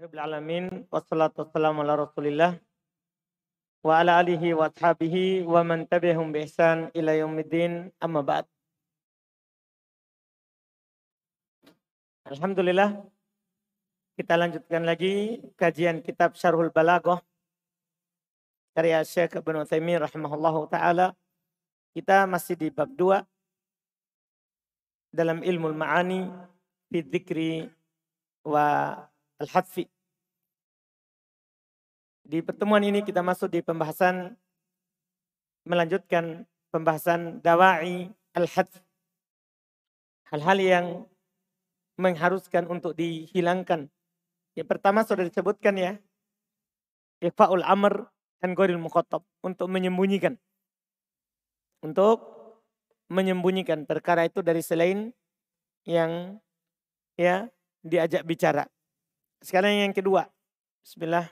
Rabbil 0.00 0.16
alamin 0.16 0.64
wassalatu 0.88 1.44
wassalamu 1.44 1.84
ala 1.84 1.92
Rasulillah 2.08 2.56
wa 3.84 4.00
ala 4.00 4.16
alihi 4.16 4.56
wa 4.56 4.72
ashabihi 4.72 5.44
wa 5.44 5.60
man 5.60 5.84
tabi'ahum 5.84 6.32
bi 6.32 6.48
ihsan 6.48 6.88
ila 6.96 7.12
yaumiddin 7.12 7.92
amma 8.00 8.24
ba'd. 8.24 8.48
Alhamdulillah 12.32 12.96
kita 14.16 14.40
lanjutkan 14.40 14.88
lagi 14.88 15.44
kajian 15.60 16.00
kitab 16.00 16.32
Syarhul 16.32 16.72
Balaghah 16.72 17.20
karya 18.72 19.04
Syekh 19.04 19.36
Ibnu 19.36 19.68
Utsaimin 19.68 20.00
rahimahullahu 20.00 20.72
taala. 20.72 21.12
Kita 21.92 22.24
masih 22.24 22.56
di 22.56 22.72
bab 22.72 22.88
2 22.96 23.20
dalam 25.12 25.44
ilmu 25.44 25.76
ma'ani 25.76 26.24
fi 26.88 27.04
dzikri 27.04 27.68
wa 28.48 28.96
al-hadfi. 29.40 29.88
Di 32.30 32.44
pertemuan 32.44 32.84
ini 32.84 33.02
kita 33.02 33.24
masuk 33.24 33.50
di 33.50 33.64
pembahasan 33.64 34.36
melanjutkan 35.66 36.46
pembahasan 36.70 37.42
dawai 37.42 38.06
al-hadf. 38.36 38.70
Hal-hal 40.30 40.58
yang 40.62 40.86
mengharuskan 41.98 42.70
untuk 42.70 42.94
dihilangkan. 42.94 43.90
Yang 44.54 44.68
pertama 44.70 45.02
sudah 45.02 45.26
disebutkan 45.26 45.74
ya. 45.74 45.92
Ifa'ul 47.20 47.66
amr 47.66 48.06
dan 48.38 48.54
goril 48.54 48.78
mukhotob. 48.78 49.26
Untuk 49.42 49.66
menyembunyikan. 49.66 50.38
Untuk 51.82 52.22
menyembunyikan 53.10 53.90
perkara 53.90 54.30
itu 54.30 54.38
dari 54.40 54.62
selain 54.62 55.10
yang 55.82 56.38
ya 57.18 57.50
diajak 57.82 58.22
bicara. 58.22 58.70
Sekarang 59.40 59.72
yang 59.72 59.96
kedua. 59.96 60.28
Bismillah. 60.84 61.24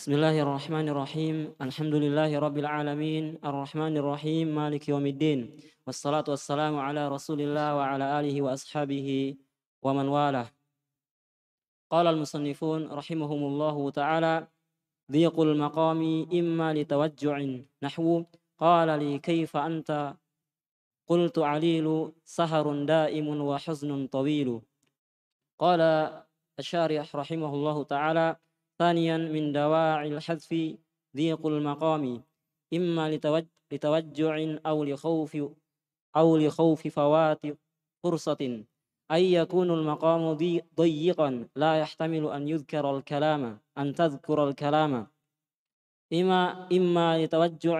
Bismillahirrahmanirrahim. 0.00 1.52
Alhamdulillahi 1.60 2.40
rabbil 2.40 2.64
alamin. 2.64 3.36
Ar-Rahmanirrahim. 3.44 4.48
Maliki 4.48 4.96
yaumiddin. 4.96 5.52
Wassalatu 5.84 6.32
wassalamu 6.32 6.80
ala 6.80 7.12
Rasulillah 7.12 7.76
wa 7.76 7.84
ala 7.84 8.16
alihi 8.16 8.40
wa 8.40 8.56
ashabihi 8.56 9.36
wa 9.84 9.92
man 9.92 10.08
walah. 10.08 10.48
قال 11.92 12.08
المصنفون 12.08 12.88
رحمهم 12.88 13.40
الله 13.52 13.90
تعالى 13.90 14.48
ضيق 15.12 15.36
المقام 15.40 16.00
إما 16.32 16.72
لتوجع 16.72 17.36
نحو 17.84 18.24
قال 18.56 18.88
لي 18.88 19.20
كيف 19.20 19.52
أنت 19.56 20.16
قلت 21.04 21.36
عليل 21.38 22.12
سهر 22.24 22.84
دائم 22.88 23.28
وحزن 23.28 24.06
طويل 24.08 24.48
قال 25.62 25.80
الشارح 26.58 27.16
رحمه 27.16 27.54
الله 27.54 27.84
تعالى 27.84 28.36
ثانيا 28.78 29.16
من 29.16 29.52
دواعي 29.52 30.08
الحذف 30.08 30.50
ضيق 31.16 31.46
المقام 31.46 32.24
إما 32.74 33.04
لتوجع 33.72 34.56
أو 34.66 34.84
لخوف 34.84 35.36
أو 36.16 36.36
لخوف 36.36 36.88
فوات 36.88 37.40
فرصة. 38.04 38.64
أن 39.10 39.22
يكون 39.22 39.70
المقام 39.70 40.32
ضيقا 40.76 41.48
لا 41.56 41.80
يحتمل 41.80 42.26
أن 42.26 42.48
يذكر 42.48 42.96
الكلام 42.96 43.60
أن 43.78 43.94
تذكر 43.94 44.48
الكلام. 44.48 45.06
إما 46.12 46.68
إما 46.72 47.24
لتوجع 47.24 47.78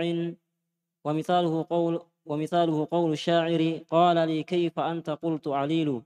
ومثاله 1.04 1.66
قول 1.70 2.02
ومثاله 2.26 2.88
قول 2.90 3.12
الشاعر 3.12 3.80
قال 3.90 4.28
لي 4.28 4.42
كيف 4.42 4.78
أنت؟ 4.78 5.10
قلت 5.10 5.48
عليل. 5.48 6.02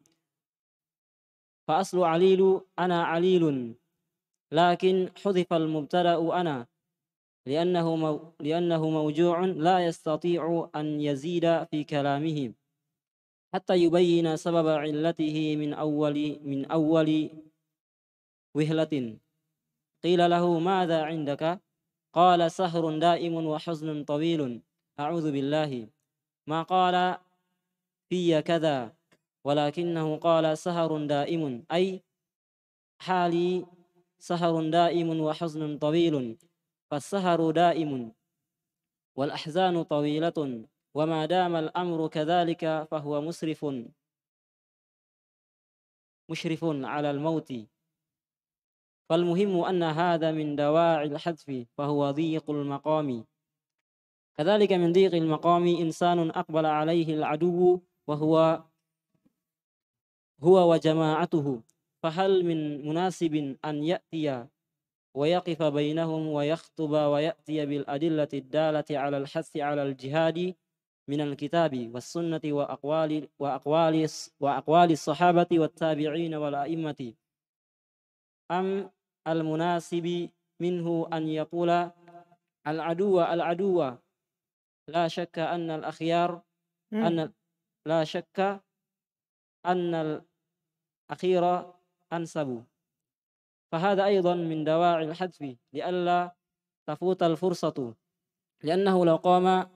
فأصل 1.68 2.02
عليل 2.02 2.60
أنا 2.78 3.02
عليل 3.04 3.74
لكن 4.52 5.10
حذف 5.24 5.52
المبتدأ 5.52 6.40
أنا 6.40 6.66
لأنه 7.46 7.96
مو 7.96 8.32
لأنه 8.40 8.90
موجوع 8.90 9.44
لا 9.44 9.86
يستطيع 9.86 10.70
أن 10.76 11.00
يزيد 11.00 11.64
في 11.64 11.84
كلامه 11.84 12.52
حتى 13.54 13.74
يبين 13.74 14.36
سبب 14.36 14.66
علته 14.68 15.56
من 15.56 15.74
أول 15.74 16.40
من 16.42 16.64
أول 16.64 17.30
وهلة. 18.54 19.18
قيل 20.04 20.30
له 20.30 20.58
ماذا 20.58 21.02
عندك؟ 21.02 21.60
قال 22.12 22.50
سهر 22.50 22.98
دائم 22.98 23.34
وحزن 23.46 24.04
طويل. 24.04 24.62
أعوذ 25.00 25.32
بالله. 25.32 25.88
ما 26.46 26.62
قال 26.62 27.18
في 28.08 28.42
كذا؟ 28.42 28.95
ولكنه 29.46 30.16
قال 30.16 30.58
سهر 30.58 31.06
دائم 31.06 31.64
أي 31.72 32.02
حالي 32.98 33.66
سهر 34.18 34.70
دائم 34.70 35.20
وحزن 35.20 35.78
طويل 35.78 36.38
فالسهر 36.90 37.50
دائم 37.50 38.12
والأحزان 39.16 39.82
طويلة 39.82 40.38
وما 40.94 41.26
دام 41.26 41.56
الأمر 41.56 42.08
كذلك 42.08 42.88
فهو 42.90 43.20
مسرف. 43.20 43.66
مشرف 46.28 46.64
على 46.64 47.10
الموت. 47.10 47.52
فالمهم 49.08 49.64
أن 49.64 49.82
هذا 49.82 50.32
من 50.32 50.56
دواعي 50.56 51.06
الحذف 51.06 51.66
فهو 51.78 52.10
ضيق 52.10 52.50
المقام. 52.50 53.24
كذلك 54.34 54.72
من 54.72 54.92
ضيق 54.92 55.14
المقام 55.14 55.66
إنسان 55.66 56.30
أقبل 56.30 56.66
عليه 56.66 57.14
العدو 57.14 57.80
وهو 58.06 58.62
هو 60.40 60.72
وجماعته 60.72 61.62
فهل 62.02 62.44
من 62.44 62.88
مناسب 62.88 63.56
أن 63.64 63.84
يأتي 63.84 64.46
ويقف 65.16 65.62
بينهم 65.62 66.26
ويخطب 66.28 66.90
ويأتي 66.90 67.66
بالأدلة 67.66 68.28
الدالة 68.34 68.84
على 68.90 69.18
الحث 69.18 69.56
على 69.56 69.82
الجهاد 69.82 70.54
من 71.08 71.20
الكتاب 71.20 71.94
والسنة 71.94 72.40
وأقوال 72.44 73.28
وأقوال 73.38 74.08
وأقوال 74.40 74.92
الصحابة 74.92 75.46
والتابعين 75.52 76.34
والأئمة؟ 76.34 77.14
أم 78.50 78.90
المناسب 79.28 80.30
منه 80.60 81.08
أن 81.12 81.28
يقول 81.28 81.90
العدو 82.66 83.20
العدو 83.20 83.92
لا 84.88 85.08
شك 85.08 85.38
أن 85.38 85.70
الأخيار 85.70 86.42
أن 86.92 87.32
لا 87.86 88.04
شك 88.04 88.65
أن 89.66 89.94
الأخير 91.10 91.72
أنسب. 92.12 92.64
فهذا 93.72 94.04
أيضا 94.04 94.34
من 94.34 94.64
دواعي 94.64 95.04
الحذف 95.04 95.56
لئلا 95.72 96.34
تفوت 96.86 97.22
الفرصة 97.22 97.94
لأنه 98.62 99.04
لو 99.06 99.16
قام 99.16 99.70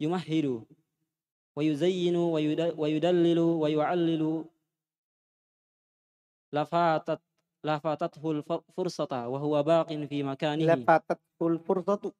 يمهد 0.00 0.64
ويزين 1.56 2.16
ويدلل 2.76 3.38
ويعلل 3.38 4.44
لفاتت 6.52 7.20
لفاتته 7.64 8.30
الفرصة 8.30 9.28
وهو 9.28 9.62
باق 9.62 9.88
في 9.92 10.22
مكانه. 10.22 10.64
لفاتته 10.74 11.20
الفرصة. 11.42 12.12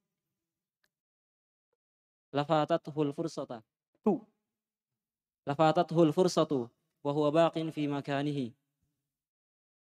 لفاتته 2.34 3.02
الفرصة. 3.02 3.62
لفاتته 5.50 6.02
الفرصة 6.02 6.68
وهو 7.04 7.30
باق 7.30 7.58
في 7.58 7.88
مكانه. 7.88 8.50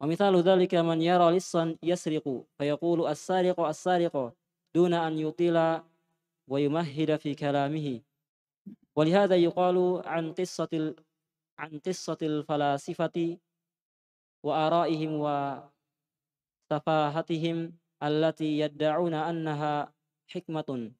ومثال 0.01 0.35
ذلك 0.43 0.75
من 0.75 1.03
يرى 1.03 1.37
لصا 1.37 1.77
يسرق 1.83 2.45
فيقول 2.59 3.07
السارق 3.07 3.61
السارق 3.61 4.33
دون 4.75 4.95
أن 4.95 5.19
يطيل 5.19 5.81
ويمهد 6.49 7.17
في 7.17 7.35
كلامه. 7.35 8.01
ولهذا 8.97 9.37
يقال 9.37 10.03
عن 10.07 10.33
قصة 10.33 10.95
عن 11.59 11.79
قصة 11.79 12.19
الفلاسفة 12.23 13.39
وآرائهم 14.43 15.13
وسفاهتهم 16.71 17.57
التي 18.03 18.59
يدعون 18.59 19.15
أنها 19.15 19.95
حكمة. 20.29 20.93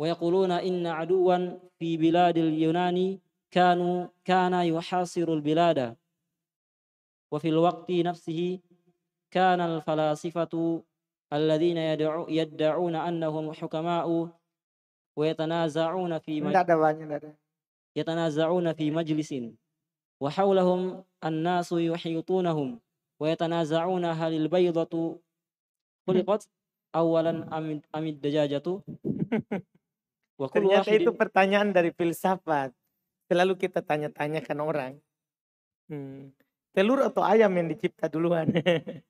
ويقولون 0.00 0.50
إن 0.50 0.86
عدوا 0.86 1.58
في 1.78 1.96
بلاد 1.96 2.38
اليونان 2.38 3.18
كانوا 3.50 4.06
كان 4.24 4.52
يحاصر 4.52 5.32
البلاد. 5.32 5.96
وفي 7.32 7.48
الوقت 7.48 7.90
نفسه 7.90 8.60
كان 9.30 9.60
الفلاسفة 9.60 10.82
الذين 11.32 11.76
يدعو 11.76 12.28
يدعون 12.28 12.94
أنهم 12.96 13.52
حكماء 13.52 14.28
ويتنازعون 15.16 16.18
في 16.18 16.40
مج... 16.40 16.52
يتنازعون 17.96 18.72
في 18.72 18.90
مجلس. 18.90 19.34
وحولهم 20.20 21.04
الناس 21.24 21.72
يحيطونهم 21.72 22.80
ويتنازعون 23.20 24.04
هل 24.04 24.32
البيضة 24.32 25.20
خلقت 26.06 26.48
أولا 26.94 27.58
أم 27.94 28.06
الدجاجة. 28.06 28.62
Ternyata 30.48 30.88
itu 30.96 31.12
pertanyaan 31.12 31.74
dari 31.76 31.92
filsafat. 31.92 32.72
Selalu 33.28 33.60
kita 33.60 33.84
tanya-tanyakan 33.84 34.58
orang. 34.64 34.92
Hmm. 35.92 36.32
Telur 36.72 37.02
atau 37.04 37.20
ayam 37.20 37.52
yang 37.52 37.68
dicipta 37.68 38.08
duluan? 38.08 38.48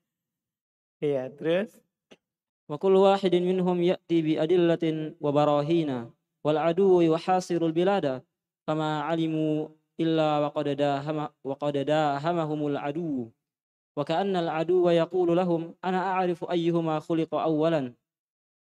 Iya, 1.01 1.33
terus? 1.33 1.81
Wa 2.69 2.77
kullu 2.77 3.09
wahidin 3.09 3.41
minhum 3.41 3.73
ya'ti 3.81 4.21
bi 4.21 4.33
adillatin 4.37 5.17
wa 5.17 5.33
barahina 5.33 6.13
wal 6.45 6.61
adu 6.61 7.01
wa 7.01 7.17
hasirul 7.17 7.73
bilada 7.73 8.21
kama 8.69 9.09
alimu 9.09 9.73
illa 9.97 10.45
wa 10.45 10.53
qad 10.53 10.77
dahama 10.77 11.33
wa 11.41 11.57
qad 11.57 11.81
dahamahumul 11.89 12.77
adu 12.77 13.33
wa 13.97 14.05
ka'anna 14.05 14.45
al 14.45 14.49
adu 14.61 14.85
wa 14.85 14.93
yaqulu 14.93 15.33
lahum 15.33 15.73
ana 15.81 16.21
a'rifu 16.21 16.45
ayyuhuma 16.45 17.01
khuliqa 17.01 17.49
awwalan 17.49 17.97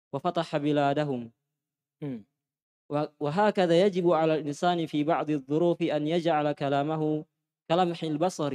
wa 0.08 0.16
fataha 0.16 0.56
biladahum. 0.56 1.28
Hmm. 2.00 2.24
و- 2.89 3.09
وهكذا 3.19 3.75
يجب 3.85 4.05
على 4.11 4.35
الإنسان 4.35 4.85
في 4.85 5.03
بعض 5.03 5.29
الظروف 5.29 5.81
أن 5.81 6.07
يجعل 6.07 6.51
كلامه 6.51 7.25
كلمح 7.69 7.99
البصر 8.03 8.53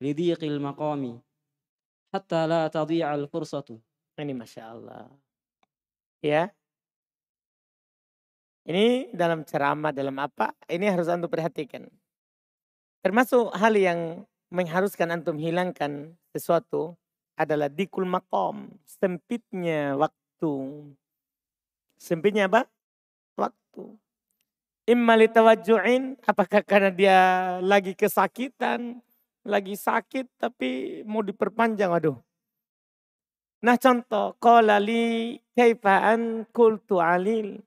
لضيق 0.00 0.40
المقام 0.44 1.02
حتى 2.14 2.40
لا 2.46 2.68
تضيع 2.68 3.14
الفرصة 3.14 3.78
Ini 4.20 4.36
Masya 4.36 4.76
Allah. 4.76 5.08
Ya. 6.20 6.52
Ini 8.68 9.08
dalam 9.16 9.48
ceramah, 9.48 9.96
dalam 9.96 10.12
apa, 10.20 10.52
ini 10.68 10.84
harus 10.92 11.08
antum 11.08 11.32
perhatikan. 11.32 11.88
Termasuk 13.00 13.48
hal 13.56 13.72
yang 13.80 14.28
mengharuskan 14.52 15.08
antum 15.16 15.40
hilangkan 15.40 16.12
sesuatu 16.36 17.00
adalah 17.32 17.72
dikul 17.72 18.04
makom. 18.04 18.68
Sempitnya 18.84 19.96
waktu. 19.96 20.52
Sempitnya 21.96 22.44
apa? 22.52 22.68
Waktu. 23.35 23.83
Imma 24.85 25.17
litawajju'in, 25.17 26.19
apakah 26.23 26.61
karena 26.61 26.91
dia 26.93 27.19
lagi 27.59 27.97
kesakitan, 27.97 29.01
lagi 29.45 29.73
sakit 29.77 30.29
tapi 30.37 31.01
mau 31.05 31.21
diperpanjang, 31.21 31.89
aduh. 31.93 32.17
Nah 33.65 33.77
contoh, 33.81 34.37
qala 34.37 34.77
li 34.77 35.37
kaifaan 35.57 36.45
kultu 36.53 37.01
alil. 37.01 37.61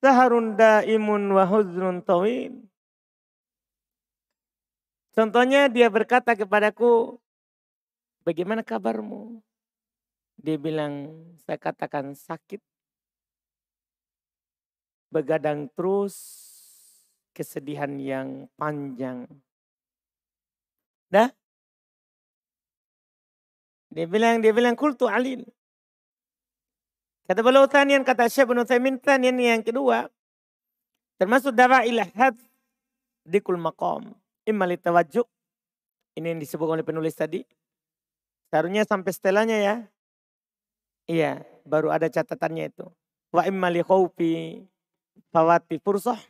Saharun 0.00 0.56
daimun 0.56 1.30
wa 1.36 1.44
huzrun 1.44 2.00
tawil. 2.00 2.64
Contohnya 5.12 5.68
dia 5.68 5.92
berkata 5.92 6.32
kepadaku, 6.32 7.20
bagaimana 8.24 8.64
kabarmu? 8.64 9.44
Dia 10.40 10.56
bilang, 10.56 11.12
saya 11.44 11.60
katakan 11.60 12.16
sakit. 12.16 12.71
Begadang 15.12 15.68
terus, 15.76 16.16
kesedihan 17.36 17.92
yang 18.00 18.48
panjang. 18.56 19.28
Dah? 21.12 21.28
Dia 23.92 24.08
bilang, 24.08 24.40
dia 24.40 24.56
bilang 24.56 24.72
kultu 24.72 25.04
alil. 25.04 25.44
Kata 27.28 27.44
beliau 27.44 27.68
tanian, 27.68 28.00
kata 28.08 28.24
Syekh 28.32 28.48
bin 28.48 28.64
Uthaymin 28.64 28.96
tanian 28.96 29.36
yang 29.36 29.60
kedua. 29.60 30.08
Termasuk 31.20 31.52
dawa'il 31.52 32.00
had 32.16 32.32
dikul 33.28 33.60
maqam. 33.60 34.16
Imma 34.48 34.64
litawajjuh. 34.64 35.28
Ini 36.16 36.32
yang 36.32 36.40
disebut 36.40 36.66
oleh 36.66 36.80
penulis 36.80 37.12
tadi. 37.12 37.44
Seharusnya 38.48 38.88
sampai 38.88 39.12
setelahnya 39.12 39.58
ya. 39.60 39.76
Iya, 41.04 41.32
baru 41.68 41.92
ada 41.92 42.08
catatannya 42.08 42.72
itu. 42.72 42.88
Wa 43.28 43.44
imma 43.44 43.68
li 43.68 43.84
khawfi 43.84 44.64
fawati 45.32 45.80
fursah. 45.80 46.20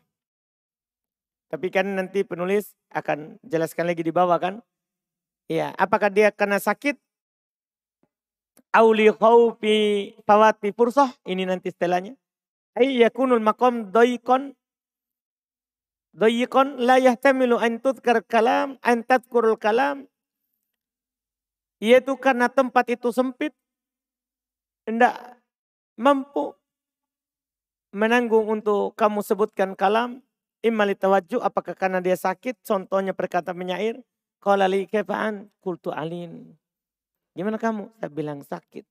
Tapi 1.53 1.69
kan 1.69 1.85
nanti 1.85 2.25
penulis 2.25 2.73
akan 2.97 3.37
jelaskan 3.45 3.91
lagi 3.91 4.01
di 4.01 4.15
bawah 4.15 4.41
kan. 4.41 4.65
Iya, 5.53 5.77
apakah 5.77 6.09
dia 6.09 6.33
karena 6.33 6.57
sakit? 6.57 6.97
Auli 8.73 9.13
khawfi 9.13 10.17
fawati 10.25 10.73
fursah. 10.73 11.13
Ini 11.29 11.45
nanti 11.45 11.69
setelahnya. 11.69 12.17
Ay 12.73 13.05
yakunul 13.05 13.45
maqam 13.45 13.93
daikon 13.93 14.57
daikon 16.17 16.81
la 16.81 16.97
yahtamilu 16.97 17.61
an 17.61 17.85
tudkar 17.85 18.25
kalam 18.25 18.81
an 18.81 19.05
tadkurul 19.05 19.61
kalam. 19.61 20.09
Yaitu 21.85 22.17
karena 22.17 22.49
tempat 22.49 22.89
itu 22.89 23.13
sempit 23.13 23.53
tidak 24.89 25.37
mampu 26.01 26.57
menanggung 27.93 28.49
untuk 28.61 28.97
kamu 28.97 29.21
sebutkan 29.21 29.77
kalam 29.77 30.25
imma 30.65 30.89
litawajjuh 30.89 31.45
apakah 31.45 31.77
karena 31.77 32.01
dia 32.01 32.17
sakit 32.17 32.65
contohnya 32.65 33.13
perkataan 33.13 33.55
penyair 33.55 34.01
qala 34.41 34.67
li 34.67 34.89
kaifaan 34.89 35.53
qultu 35.61 35.93
alin 35.93 36.57
Gimana 37.33 37.57
kamu? 37.57 37.89
Saya 37.97 38.11
bilang 38.13 38.45
sakit. 38.45 38.85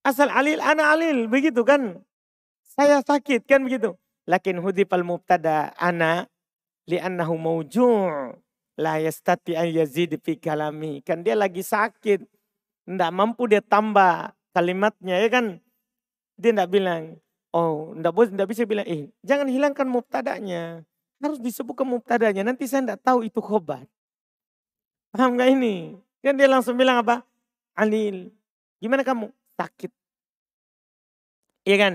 Asal 0.00 0.32
alil, 0.32 0.64
ana 0.64 0.96
alil. 0.96 1.28
Begitu 1.28 1.60
kan. 1.60 2.00
Saya 2.64 3.04
sakit 3.04 3.44
kan 3.44 3.64
begitu. 3.64 3.96
Lakin 4.24 4.58
hudifal 4.64 5.04
mubtada 5.04 5.76
ana 5.76 6.26
li'annahu 6.88 7.36
mawju' 7.36 8.32
la 8.80 8.98
yastati 9.00 9.54
an 9.54 9.68
yazid 9.68 10.16
fi 10.24 10.40
kalami. 10.40 11.04
Kan 11.04 11.20
dia 11.20 11.36
lagi 11.36 11.60
sakit. 11.60 12.24
Tidak 12.86 13.10
mampu 13.12 13.44
dia 13.50 13.60
tambah 13.60 14.32
kalimatnya 14.56 15.20
ya 15.20 15.28
kan. 15.28 15.60
Dia 16.40 16.52
tidak 16.52 16.68
bilang, 16.72 17.16
oh 17.52 17.94
tidak 17.94 18.12
tidak 18.32 18.48
bisa 18.50 18.62
bilang, 18.64 18.86
eh 18.88 19.10
jangan 19.22 19.46
hilangkan 19.50 19.86
mubtadanya. 19.86 20.86
Harus 21.22 21.40
disebutkan 21.40 21.88
mubtadanya. 21.88 22.44
Nanti 22.44 22.68
saya 22.68 22.84
tidak 22.84 23.00
tahu 23.00 23.24
itu 23.24 23.40
khobar. 23.40 23.88
Paham 25.16 25.40
gak 25.40 25.48
ini? 25.48 25.96
Kan 26.20 26.36
dia 26.36 26.44
langsung 26.44 26.76
bilang 26.76 27.00
apa? 27.00 27.24
Alil. 27.72 28.28
Gimana 28.84 29.00
kamu? 29.00 29.32
Sakit. 29.56 29.88
Iya 31.64 31.76
kan? 31.80 31.94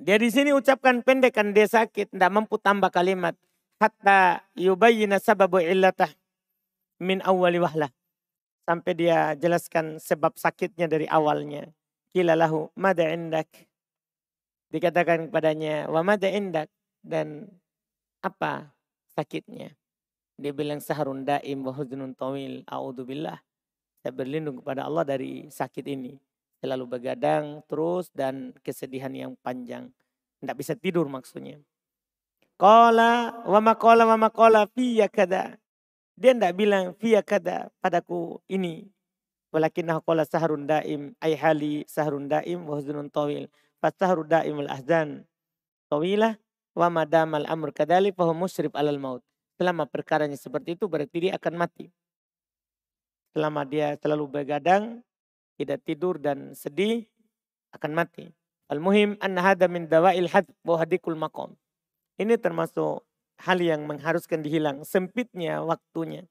Dia 0.00 0.16
di 0.18 0.32
sini 0.32 0.50
ucapkan 0.50 1.06
pendek 1.06 1.38
kan 1.38 1.54
dia 1.54 1.70
sakit. 1.70 2.10
Tidak 2.10 2.30
mampu 2.34 2.58
tambah 2.58 2.90
kalimat. 2.90 3.38
Hatta 3.78 4.42
yubayyina 4.58 5.22
sababu 5.22 5.62
illatah 5.62 6.10
min 6.98 7.22
awali 7.22 7.62
wahlah. 7.62 7.94
Sampai 8.66 8.92
dia 8.98 9.38
jelaskan 9.38 10.02
sebab 10.02 10.34
sakitnya 10.34 10.90
dari 10.90 11.06
awalnya. 11.06 11.70
Kila 12.10 12.34
lahu 12.34 12.74
mada 12.74 13.06
indak. 13.06 13.46
Dikatakan 14.70 15.28
kepadanya 15.28 15.90
wa 15.90 16.00
mada 16.06 16.30
indak. 16.30 16.70
Dan 17.00 17.48
apa 18.20 18.70
sakitnya? 19.16 19.74
Dia 20.40 20.52
bilang 20.56 20.80
saharun 20.80 21.26
daim 21.26 21.66
wa 21.66 21.74
huznun 21.74 22.16
tawil. 22.16 22.64
A'udzubillah. 22.64 23.38
Saya 24.00 24.12
berlindung 24.16 24.64
kepada 24.64 24.88
Allah 24.88 25.04
dari 25.04 25.52
sakit 25.52 25.84
ini. 25.84 26.16
Selalu 26.60 26.84
begadang 26.88 27.64
terus 27.68 28.08
dan 28.12 28.56
kesedihan 28.64 29.12
yang 29.12 29.32
panjang. 29.44 29.92
Tidak 30.40 30.56
bisa 30.56 30.72
tidur 30.72 31.08
maksudnya. 31.08 31.60
Qala 32.60 33.44
wa 33.44 33.60
maqala 33.60 34.04
wa 34.04 34.16
maqala 34.16 34.68
fiyya 34.72 35.08
kada. 35.08 35.56
Dia 36.16 36.36
tidak 36.36 36.52
bilang 36.56 36.92
fiyya 36.96 37.24
kada 37.24 37.72
padaku 37.80 38.40
ini. 38.48 38.88
Walakinnahu 39.52 40.04
qala 40.04 40.28
saharun 40.28 40.68
daim 40.68 41.16
ay 41.24 41.32
hali 41.36 41.88
saharun 41.88 42.28
daim 42.28 42.68
wa 42.68 42.76
huznun 42.76 43.08
tawil. 43.08 43.48
Fasahru 43.80 44.28
daimul 44.28 44.68
ahzan 44.68 45.24
tawilah 45.88 46.36
wa 46.76 46.92
madamal 46.92 47.48
amr 47.48 47.72
kadalik 47.72 48.12
fa 48.14 48.28
musyrib 48.30 48.76
alal 48.76 49.00
maut 49.00 49.24
selama 49.60 49.84
perkaranya 49.84 50.36
seperti 50.40 50.76
itu 50.76 50.88
berarti 50.88 51.28
dia 51.28 51.32
akan 51.36 51.60
mati. 51.60 51.92
Selama 53.36 53.68
dia 53.68 53.94
selalu 54.00 54.40
begadang, 54.40 55.04
tidak 55.60 55.84
tidur 55.84 56.16
dan 56.16 56.56
sedih, 56.56 57.04
akan 57.76 57.92
mati. 57.92 58.32
Al-muhim 58.72 59.20
anna 59.20 59.44
hada 59.44 59.68
min 59.68 59.84
dawa'il 59.84 60.32
had 60.32 60.48
wa 60.64 60.80
hadikul 60.80 61.14
maqam. 61.14 61.52
Ini 62.16 62.40
termasuk 62.40 63.04
hal 63.44 63.58
yang 63.60 63.84
mengharuskan 63.84 64.40
dihilang, 64.40 64.82
sempitnya 64.88 65.60
waktunya. 65.60 66.24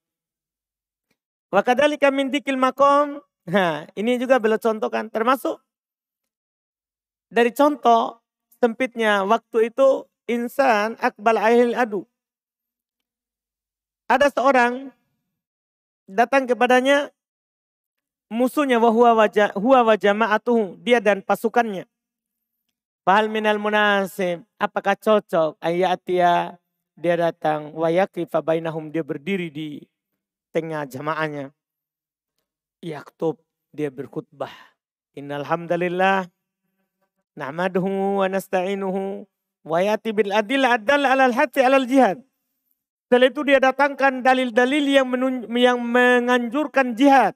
Wa 1.54 1.62
kadzalika 1.62 2.10
min 2.10 2.34
dikil 2.34 2.58
maqam. 2.58 3.22
Nah, 3.50 3.86
ini 3.94 4.18
juga 4.18 4.42
beliau 4.42 4.62
contohkan 4.62 5.10
termasuk 5.14 5.62
dari 7.30 7.54
contoh 7.54 8.20
sempitnya 8.58 9.24
waktu 9.24 9.70
itu 9.70 10.10
insan 10.26 10.98
akbal 10.98 11.38
ahil 11.38 11.78
adu. 11.78 12.02
Ada 14.10 14.34
seorang 14.34 14.90
datang 16.10 16.50
kepadanya 16.50 17.14
musuhnya 18.34 18.82
wahwa 18.82 19.26
wajah 19.26 19.54
huwa 19.54 19.86
wajama'atuhu 19.94 20.82
dia 20.82 20.98
dan 20.98 21.22
pasukannya. 21.22 21.86
Fahal 23.06 23.30
minal 23.30 23.62
munasib 23.62 24.46
apakah 24.58 24.98
cocok 24.98 25.58
ayatia 25.62 26.58
dia 26.98 27.16
datang 27.16 27.72
wayaki 27.78 28.26
fabainahum 28.26 28.90
dia 28.90 29.06
berdiri 29.06 29.54
di 29.54 29.86
tengah 30.50 30.90
jamaahnya. 30.90 31.54
Yaktub 32.82 33.38
dia 33.70 33.94
berkhutbah. 33.94 34.52
Innal 35.14 35.46
hamdalillah 35.46 36.30
nahmaduhu 37.38 38.24
wa 38.24 38.28
nasta'inuhu 38.30 39.26
wa 39.66 39.78
yati 39.84 40.16
bil 40.16 40.32
adil 40.32 40.66
adal 40.66 41.06
alal 41.06 41.34
hati 41.36 41.62
alal 41.62 41.86
jihad. 41.86 42.18
Setelah 43.10 43.28
itu 43.34 43.42
dia 43.42 43.58
datangkan 43.58 44.22
dalil-dalil 44.22 44.86
yang, 44.86 45.10
yang 45.58 45.82
menganjurkan 45.82 46.94
jihad. 46.94 47.34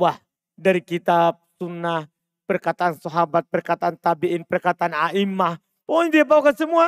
Wah, 0.00 0.16
dari 0.56 0.80
kitab, 0.80 1.36
sunnah, 1.60 2.08
perkataan 2.48 2.96
sahabat, 2.96 3.44
perkataan 3.52 4.00
tabi'in, 4.00 4.48
perkataan 4.48 4.96
a'imah. 4.96 5.60
Pokoknya 5.84 6.08
dia 6.10 6.24
bawakan 6.24 6.56
semua. 6.56 6.86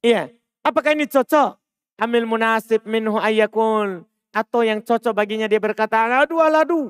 Iya. 0.00 0.32
Apakah 0.64 0.96
ini 0.96 1.04
cocok? 1.04 1.60
Amil 2.00 2.24
munasib 2.24 2.88
minhu 2.88 3.20
ayyakun. 3.20 4.08
Atau 4.32 4.64
yang 4.64 4.80
cocok 4.80 5.12
baginya 5.12 5.44
dia 5.44 5.60
berkata, 5.60 6.08
aladu 6.08 6.40
aladu. 6.40 6.80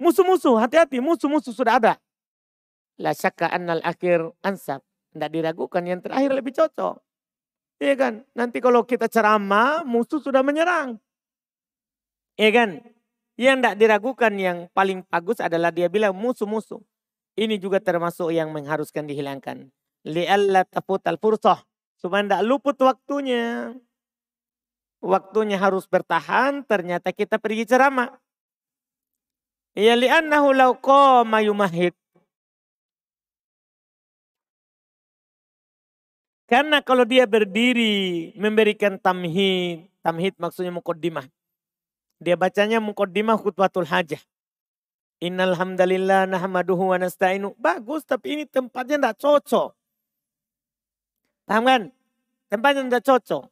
Musuh-musuh, 0.00 0.56
hati-hati, 0.56 0.96
musuh-musuh 0.96 1.52
sudah 1.52 1.76
ada. 1.76 1.92
La 3.00 3.16
syakka 3.16 3.48
annal 3.48 3.80
akhir 3.80 4.28
ansab. 4.44 4.84
Tidak 5.10 5.30
diragukan, 5.32 5.82
yang 5.82 6.04
terakhir 6.04 6.30
lebih 6.36 6.52
cocok. 6.52 7.00
Iya 7.80 7.94
kan? 7.96 8.14
Nanti 8.36 8.60
kalau 8.60 8.84
kita 8.84 9.08
ceramah, 9.08 9.82
musuh 9.88 10.20
sudah 10.20 10.44
menyerang. 10.44 11.00
Iya 12.36 12.50
kan? 12.52 12.70
Yang 13.40 13.56
tidak 13.56 13.74
diragukan 13.80 14.32
yang 14.36 14.58
paling 14.76 15.00
bagus 15.08 15.40
adalah 15.40 15.72
dia 15.72 15.88
bilang 15.88 16.12
musuh-musuh. 16.12 16.78
Ini 17.40 17.56
juga 17.56 17.80
termasuk 17.80 18.36
yang 18.36 18.52
mengharuskan 18.52 19.08
dihilangkan. 19.08 19.72
Li'alla 20.04 20.68
tafutal 20.68 21.16
fursah. 21.16 21.64
Supaya 21.96 22.28
tidak 22.28 22.44
luput 22.44 22.76
waktunya. 22.84 23.72
Waktunya 25.00 25.56
harus 25.56 25.88
bertahan, 25.88 26.68
ternyata 26.68 27.16
kita 27.16 27.40
pergi 27.40 27.64
ceramah. 27.64 28.12
Ya 29.72 29.96
li'annahu 29.96 30.52
law 30.52 30.76
qama 30.76 31.40
yumahid. 31.40 31.96
Karena 36.50 36.82
kalau 36.82 37.06
dia 37.06 37.30
berdiri 37.30 38.34
memberikan 38.34 38.98
tamhid, 38.98 39.86
tamhid 40.02 40.34
maksudnya 40.34 40.74
mukaddimah. 40.74 41.30
Dia 42.18 42.34
bacanya 42.34 42.82
mukaddimah 42.82 43.38
khutbatul 43.38 43.86
hajah. 43.86 44.18
Innal 45.22 45.54
hamdalillah 45.54 46.26
nahmaduhu 46.26 46.90
wa 46.90 46.98
nasta'inu. 46.98 47.54
Bagus 47.54 48.02
tapi 48.02 48.34
ini 48.34 48.44
tempatnya 48.50 48.98
tidak 48.98 49.16
cocok. 49.22 49.68
Paham 51.46 51.62
kan? 51.70 51.82
Tempatnya 52.50 52.82
tidak 52.88 53.04
cocok. 53.06 53.44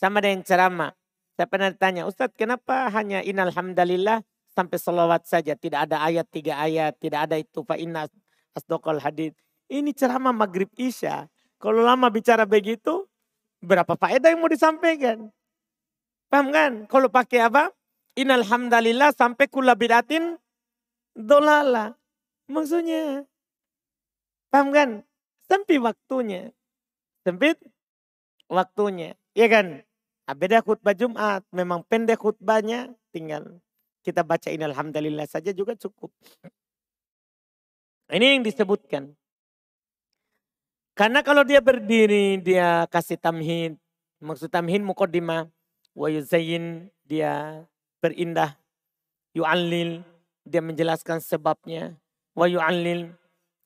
Sama 0.00 0.24
dengan 0.24 0.40
ceramah. 0.40 0.96
Saya 1.36 1.48
pernah 1.48 1.68
tanya, 1.76 2.08
Ustadz 2.08 2.36
kenapa 2.38 2.88
hanya 2.96 3.20
innal 3.20 3.52
hamdalillah 3.52 4.24
sampai 4.56 4.78
salawat 4.80 5.28
saja. 5.28 5.52
Tidak 5.52 5.84
ada 5.84 6.00
ayat, 6.00 6.24
tiga 6.32 6.56
ayat. 6.56 6.96
Tidak 6.96 7.28
ada 7.28 7.36
itu 7.36 7.60
fa 7.60 7.76
inna 7.76 8.08
asdokal 8.56 9.04
hadid. 9.04 9.36
Ini 9.68 9.92
ceramah 9.92 10.32
maghrib 10.32 10.72
isya. 10.80 11.28
Kalau 11.62 11.86
lama 11.86 12.10
bicara 12.10 12.42
begitu, 12.42 13.06
berapa 13.62 13.94
faedah 13.94 14.34
yang 14.34 14.42
mau 14.42 14.50
disampaikan? 14.50 15.30
Paham 16.26 16.50
kan? 16.50 16.72
Kalau 16.90 17.06
pakai 17.06 17.46
apa? 17.46 17.70
Inalhamdulillah 18.18 19.14
sampai 19.14 19.46
kula 19.46 19.78
bidatin 19.78 20.34
dolala. 21.14 21.94
Maksudnya, 22.50 23.22
paham 24.50 24.74
kan? 24.74 24.90
Sempit 25.46 25.78
waktunya. 25.78 26.50
Sempit 27.22 27.62
waktunya. 28.50 29.14
Iya 29.38 29.46
kan? 29.46 29.66
Nah, 30.26 30.34
beda 30.34 30.66
khutbah 30.66 30.98
Jumat. 30.98 31.46
Memang 31.54 31.86
pendek 31.86 32.18
khutbahnya. 32.18 32.90
Tinggal 33.14 33.62
kita 34.02 34.26
baca 34.26 34.50
inalhamdulillah 34.50 35.30
saja 35.30 35.54
juga 35.54 35.78
cukup. 35.78 36.10
Ini 38.10 38.36
yang 38.36 38.42
disebutkan. 38.44 39.14
Karena 40.92 41.24
kalau 41.24 41.40
dia 41.42 41.64
berdiri, 41.64 42.36
dia 42.40 42.84
kasih 42.92 43.16
tamhid. 43.16 43.80
Maksud 44.20 44.52
tamhid 44.52 44.84
mukaddimah. 44.84 45.48
Wa 45.96 46.08
yuzayin, 46.12 46.92
dia 47.08 47.64
berindah. 48.04 48.56
Yu'allil, 49.32 50.04
dia 50.44 50.60
menjelaskan 50.60 51.24
sebabnya. 51.24 51.96
Wa 52.36 52.44
yu'allil, 52.48 53.12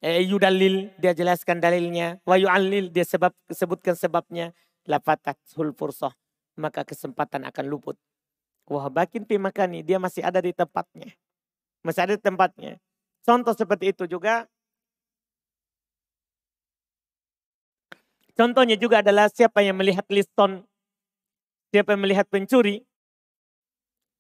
eh, 0.02 0.23
yudalil, 0.23 0.95
dia 1.02 1.14
jelaskan 1.14 1.59
dalilnya. 1.59 2.23
Wa 2.23 2.38
yu'allil, 2.38 2.95
dia 2.95 3.02
sebab, 3.02 3.35
sebutkan 3.50 3.99
sebabnya. 3.99 4.54
Lafatat 4.87 5.35
fursah. 5.50 6.14
Maka 6.54 6.87
kesempatan 6.87 7.42
akan 7.42 7.64
luput. 7.66 7.99
Wah 8.66 8.90
bakin 8.90 9.23
pimakani, 9.23 9.87
dia 9.87 10.02
masih 10.02 10.26
ada 10.26 10.42
di 10.42 10.50
tempatnya. 10.50 11.14
Masih 11.87 12.02
ada 12.02 12.12
di 12.18 12.23
tempatnya. 12.23 12.83
Contoh 13.23 13.54
seperti 13.54 13.95
itu 13.95 14.11
juga 14.11 14.50
Contohnya 18.36 18.76
juga 18.76 19.00
adalah 19.00 19.32
siapa 19.32 19.64
yang 19.64 19.80
melihat 19.80 20.04
liston, 20.12 20.60
siapa 21.72 21.96
yang 21.96 22.04
melihat 22.04 22.28
pencuri, 22.28 22.84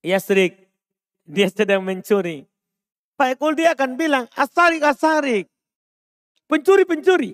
ya 0.00 0.16
serik, 0.16 0.66
dia 1.28 1.52
sedang 1.52 1.84
mencuri. 1.84 2.48
Pak 3.16 3.36
Ekul 3.36 3.56
dia 3.56 3.76
akan 3.76 3.96
bilang, 3.96 4.24
asarik, 4.36 4.80
asarik. 4.84 5.48
Pencuri, 6.46 6.84
pencuri. 6.84 7.32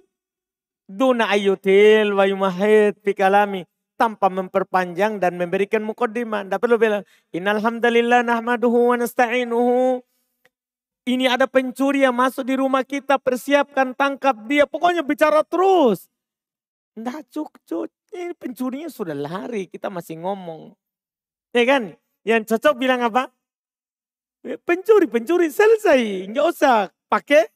Duna 0.87 1.29
ayutil 1.29 2.15
wa 2.15 2.25
yumahid 2.25 2.99
kalami. 3.13 3.67
Tanpa 3.99 4.27
memperpanjang 4.33 5.23
dan 5.23 5.39
memberikan 5.39 5.83
mukaddimah. 5.83 6.47
Tidak 6.47 6.59
perlu 6.59 6.79
bilang, 6.81 7.03
Innalhamdulillah 7.31 8.27
nahmaduhu 8.27 8.95
wa 8.95 8.97
nasta'inuhu. 8.99 10.03
Ini 11.03 11.35
ada 11.35 11.51
pencuri 11.51 12.07
yang 12.07 12.15
masuk 12.15 12.47
di 12.47 12.55
rumah 12.55 12.87
kita, 12.87 13.19
persiapkan 13.19 13.91
tangkap 13.95 14.39
dia. 14.47 14.71
Pokoknya 14.71 15.03
bicara 15.03 15.43
terus. 15.43 16.07
Enggak 16.97 17.25
cuk-cuk. 17.33 17.89
Ini 18.13 18.37
pencurinya 18.37 18.91
sudah 18.93 19.17
lari, 19.17 19.65
kita 19.69 19.89
masih 19.89 20.21
ngomong. 20.21 20.77
Ya 21.57 21.65
kan? 21.65 21.97
Yang 22.29 22.55
cocok 22.55 22.75
bilang 22.77 23.01
apa? 23.01 23.33
Eh, 24.45 24.61
pencuri, 24.61 25.09
pencuri 25.09 25.49
selesai. 25.49 26.29
Enggak 26.29 26.47
usah 26.53 26.77
pakai 27.09 27.49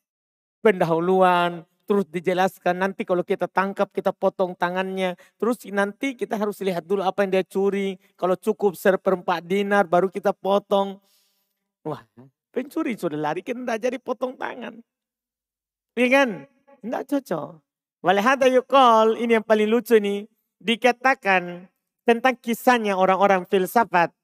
pendahuluan. 0.65 1.67
Terus 1.87 2.03
dijelaskan 2.11 2.83
nanti 2.83 3.07
kalau 3.07 3.23
kita 3.23 3.47
tangkap 3.47 3.93
kita 3.95 4.11
potong 4.11 4.57
tangannya. 4.59 5.15
Terus 5.39 5.63
nanti 5.71 6.19
kita 6.19 6.35
harus 6.35 6.59
lihat 6.65 6.83
dulu 6.83 7.05
apa 7.05 7.23
yang 7.23 7.31
dia 7.39 7.45
curi. 7.47 7.95
Kalau 8.19 8.35
cukup 8.35 8.75
seperempat 8.75 9.47
dinar 9.47 9.87
baru 9.87 10.11
kita 10.11 10.35
potong. 10.35 10.99
Wah 11.87 12.03
pencuri 12.51 12.99
sudah 12.99 13.21
lari 13.21 13.45
enggak 13.47 13.79
jadi 13.79 13.99
potong 14.03 14.35
tangan. 14.35 14.81
Iya 15.95 16.09
kan? 16.11 16.29
Enggak 16.83 17.07
cocok. 17.07 17.66
Walhada 18.07 18.47
yukol, 18.47 19.19
ini 19.19 19.35
yang 19.35 19.43
paling 19.43 19.67
lucu 19.67 19.99
nih. 19.99 20.31
Dikatakan 20.63 21.67
tentang 22.07 22.39
kisahnya 22.39 22.95
orang-orang 22.95 23.51
filsafat. 23.51 24.15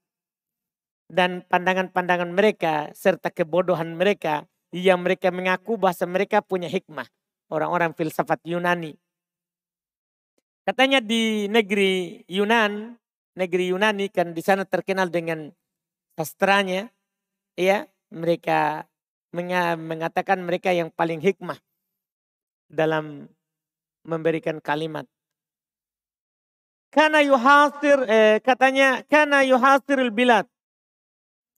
Dan 1.10 1.42
pandangan-pandangan 1.50 2.30
mereka 2.30 2.94
serta 2.94 3.34
kebodohan 3.34 3.98
mereka. 3.98 4.46
Yang 4.70 4.98
mereka 5.02 5.28
mengaku 5.34 5.74
bahasa 5.74 6.06
mereka 6.06 6.46
punya 6.46 6.70
hikmah. 6.70 7.10
Orang-orang 7.50 7.90
filsafat 7.98 8.38
Yunani. 8.46 8.94
Katanya 10.62 11.02
di 11.02 11.50
negeri 11.50 12.22
Yunan, 12.30 12.94
negeri 13.34 13.74
Yunani 13.74 14.06
kan 14.14 14.30
di 14.30 14.46
sana 14.46 14.62
terkenal 14.62 15.10
dengan 15.10 15.50
sastranya. 16.14 16.86
Ya, 17.58 17.90
mereka 18.14 18.86
mengatakan 19.34 20.38
mereka 20.46 20.70
yang 20.70 20.94
paling 20.94 21.18
hikmah 21.18 21.58
dalam 22.70 23.26
memberikan 24.02 24.58
kalimat. 24.58 25.06
Karena 26.92 27.24
yuhasir, 27.24 28.04
eh, 28.04 28.36
katanya, 28.44 29.00
karena 29.08 29.40
yuhasiril 29.40 30.12
bilad. 30.12 30.44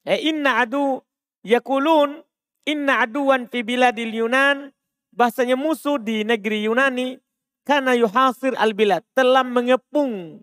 Eh, 0.07 0.31
inna 0.31 0.63
adu 0.63 1.03
yakulun, 1.43 2.23
inna 2.63 3.03
aduan 3.03 3.51
fi 3.51 3.67
biladil 3.67 4.15
Yunan. 4.15 4.71
Bahasanya 5.11 5.59
musuh 5.59 5.99
di 5.99 6.23
negeri 6.23 6.71
Yunani. 6.71 7.19
Karena 7.67 7.99
yuhasir 7.99 8.55
al 8.55 8.77
bilad. 8.77 9.03
Telah 9.17 9.43
mengepung 9.43 10.43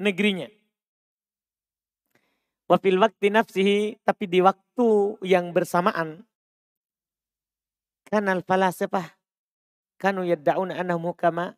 negerinya. 0.00 0.50
Wafil 2.66 2.96
waktu 2.96 3.28
nafsihi, 3.28 4.00
tapi 4.02 4.24
di 4.26 4.40
waktu 4.40 5.20
yang 5.22 5.52
bersamaan. 5.52 6.24
Kanal 8.08 8.40
falasifah 8.42 9.21
kanu 10.02 10.26
yadda'un 10.26 10.74
annahum 10.74 11.14
hukama 11.14 11.54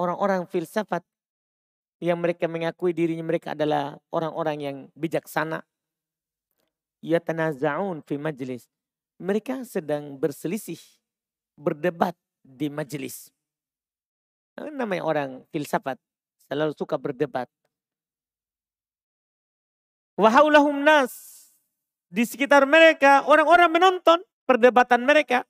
orang-orang 0.00 0.48
filsafat 0.48 1.04
yang 2.00 2.16
mereka 2.16 2.48
mengakui 2.48 2.96
dirinya 2.96 3.20
mereka 3.20 3.52
adalah 3.52 4.00
orang-orang 4.08 4.56
yang 4.64 4.76
bijaksana. 4.96 5.60
Yatanaza'un 7.04 8.00
fi 8.00 8.16
majlis. 8.16 8.64
Mereka 9.20 9.68
sedang 9.68 10.16
berselisih 10.16 10.80
berdebat 11.60 12.16
di 12.40 12.72
majelis 12.72 13.28
namanya 14.68 15.00
orang 15.08 15.30
filsafat 15.48 15.96
selalu 16.44 16.76
suka 16.76 17.00
berdebat. 17.00 17.48
Wahaulahum 20.20 20.84
nas. 20.84 21.38
Di 22.10 22.26
sekitar 22.26 22.66
mereka 22.68 23.24
orang-orang 23.24 23.72
menonton 23.72 24.20
perdebatan 24.44 25.06
mereka. 25.06 25.46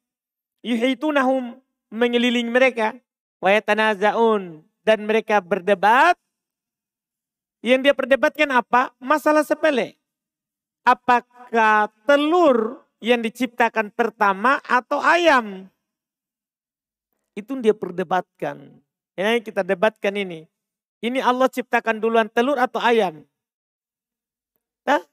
Yuhitunahum 0.61 1.57
mengelilingi 1.91 2.51
mereka. 2.51 2.97
Wayatanazaun. 3.43 4.65
Dan 4.81 4.99
mereka 5.05 5.45
berdebat. 5.45 6.17
Yang 7.61 7.81
dia 7.91 7.95
perdebatkan 7.95 8.51
apa? 8.57 8.97
Masalah 8.97 9.45
sepele. 9.45 10.01
Apakah 10.81 11.93
telur 12.09 12.81
yang 13.05 13.21
diciptakan 13.21 13.93
pertama 13.93 14.57
atau 14.65 14.97
ayam? 15.05 15.69
Itu 17.37 17.61
dia 17.61 17.77
perdebatkan. 17.77 18.81
Ini 19.21 19.45
kita 19.45 19.61
debatkan 19.61 20.17
ini. 20.17 20.49
Ini 21.05 21.21
Allah 21.21 21.49
ciptakan 21.53 22.01
duluan 22.01 22.33
telur 22.33 22.57
atau 22.57 22.81
ayam? 22.81 23.25
Hah? 24.89 25.05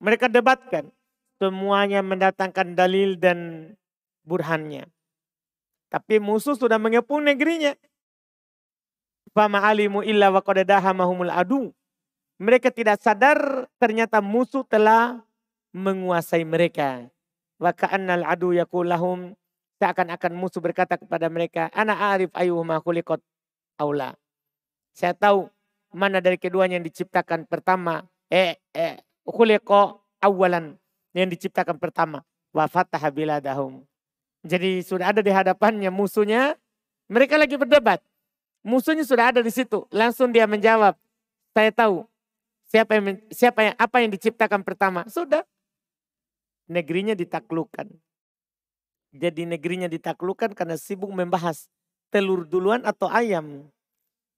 Mereka 0.00 0.28
debatkan. 0.28 0.92
Semuanya 1.40 2.04
mendatangkan 2.04 2.76
dalil 2.76 3.16
dan 3.16 3.72
burhannya. 4.24 4.88
Tapi 5.88 6.20
musuh 6.20 6.52
sudah 6.52 6.76
mengepung 6.76 7.24
negerinya. 7.24 7.72
Fama 9.32 9.64
alimu 9.64 10.04
illa 10.04 10.28
wa 10.28 10.40
mahumul 10.92 11.32
adu. 11.32 11.72
Mereka 12.38 12.70
tidak 12.70 13.02
sadar 13.02 13.66
ternyata 13.80 14.22
musuh 14.22 14.62
telah 14.68 15.24
menguasai 15.74 16.44
mereka. 16.44 17.08
Wa 17.58 17.74
ka'annal 17.74 18.22
adu 18.24 18.54
yakulahum. 18.54 19.34
Seakan-akan 19.78 20.34
musuh 20.34 20.58
berkata 20.58 20.98
kepada 20.98 21.30
mereka, 21.30 21.70
Ana 21.70 22.14
arif 22.14 22.34
ayuhuma 22.34 22.82
khulikot 22.82 23.22
aula. 23.78 24.18
Saya 24.90 25.14
tahu 25.14 25.46
mana 25.94 26.18
dari 26.18 26.34
keduanya 26.34 26.82
yang 26.82 26.86
diciptakan 26.86 27.46
pertama. 27.46 28.02
Eh, 28.26 28.58
eh, 28.74 28.98
khuliko 29.22 30.02
awalan. 30.18 30.76
Yang 31.14 31.28
diciptakan 31.38 31.78
pertama. 31.78 32.26
Wa 32.50 32.66
fataha 32.66 33.08
biladahum. 33.14 33.86
Jadi 34.48 34.80
sudah 34.80 35.12
ada 35.12 35.20
di 35.20 35.28
hadapannya 35.28 35.92
musuhnya. 35.92 36.56
Mereka 37.12 37.36
lagi 37.36 37.60
berdebat. 37.60 38.00
Musuhnya 38.64 39.04
sudah 39.04 39.36
ada 39.36 39.40
di 39.44 39.52
situ. 39.52 39.84
Langsung 39.92 40.32
dia 40.32 40.48
menjawab. 40.48 40.96
Saya 41.52 41.70
tahu 41.72 42.08
siapa 42.72 42.96
yang 42.96 43.04
siapa 43.28 43.60
yang 43.60 43.74
apa 43.76 43.96
yang 44.00 44.10
diciptakan 44.12 44.64
pertama. 44.64 45.04
Sudah. 45.12 45.44
Negerinya 46.64 47.12
ditaklukkan. 47.12 47.92
Jadi 49.12 49.48
negerinya 49.48 49.88
ditaklukkan 49.88 50.52
karena 50.52 50.76
sibuk 50.76 51.08
membahas 51.08 51.68
telur 52.12 52.44
duluan 52.44 52.84
atau 52.84 53.08
ayam 53.08 53.68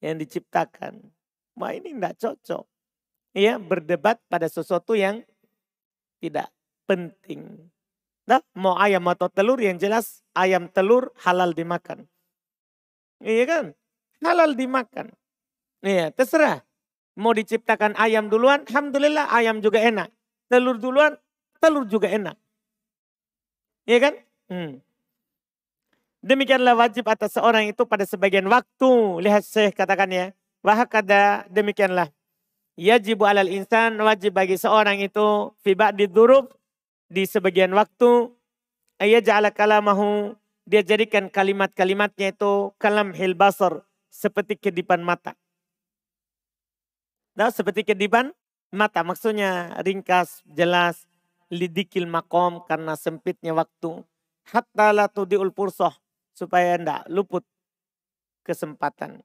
yang 0.02 0.16
diciptakan. 0.18 1.10
Wah 1.58 1.74
ini 1.74 1.94
tidak 1.94 2.18
cocok. 2.18 2.64
Ya 3.34 3.58
berdebat 3.58 4.18
pada 4.26 4.46
sesuatu 4.50 4.94
yang 4.94 5.22
tidak 6.18 6.50
penting. 6.86 7.70
Nah, 8.30 8.38
mau 8.54 8.78
ayam 8.78 9.02
atau 9.10 9.26
telur 9.26 9.58
yang 9.58 9.74
jelas 9.74 10.22
ayam 10.38 10.70
telur 10.70 11.10
halal 11.26 11.50
dimakan. 11.50 12.06
Iya 13.18 13.42
kan? 13.42 13.64
Halal 14.22 14.54
dimakan. 14.54 15.10
Iya, 15.82 16.14
terserah. 16.14 16.62
Mau 17.18 17.34
diciptakan 17.34 17.98
ayam 17.98 18.30
duluan, 18.30 18.62
alhamdulillah 18.70 19.34
ayam 19.34 19.58
juga 19.58 19.82
enak. 19.82 20.14
Telur 20.46 20.78
duluan, 20.78 21.18
telur 21.58 21.90
juga 21.90 22.06
enak. 22.06 22.38
Iya 23.90 23.98
kan? 23.98 24.14
Hmm. 24.46 24.72
Demikianlah 26.22 26.78
wajib 26.78 27.10
atas 27.10 27.34
seorang 27.34 27.66
itu 27.66 27.82
pada 27.82 28.06
sebagian 28.06 28.46
waktu. 28.46 28.92
Lihat 29.26 29.42
saya 29.42 29.74
katakan 29.74 30.06
ya. 30.06 30.26
Wahakada 30.62 31.50
demikianlah. 31.50 32.14
Yajibu 32.78 33.26
alal 33.26 33.50
insan 33.50 33.98
wajib 33.98 34.38
bagi 34.38 34.54
seorang 34.54 35.02
itu 35.02 35.50
fibak 35.66 35.98
di 35.98 36.06
durub 36.06 36.59
di 37.10 37.26
sebagian 37.26 37.74
waktu 37.74 38.30
ayat 39.02 39.26
ja'ala 39.26 39.50
kalamahu 39.50 40.38
dia 40.62 40.86
jadikan 40.86 41.26
kalimat-kalimatnya 41.26 42.30
itu 42.30 42.70
kalam 42.78 43.10
hilbasar 43.10 43.82
seperti 44.06 44.54
kedipan 44.54 45.02
mata. 45.02 45.34
Nah, 47.34 47.50
seperti 47.50 47.82
kedipan 47.82 48.30
mata 48.70 49.02
maksudnya 49.02 49.74
ringkas, 49.82 50.46
jelas, 50.46 51.10
lidikil 51.50 52.06
makom 52.06 52.62
karena 52.70 52.94
sempitnya 52.94 53.50
waktu. 53.50 54.06
Hatta 54.46 54.94
la 54.94 55.10
tudiul 55.10 55.50
pursoh 55.50 55.94
supaya 56.30 56.78
ndak 56.78 57.10
luput 57.10 57.42
kesempatan. 58.46 59.22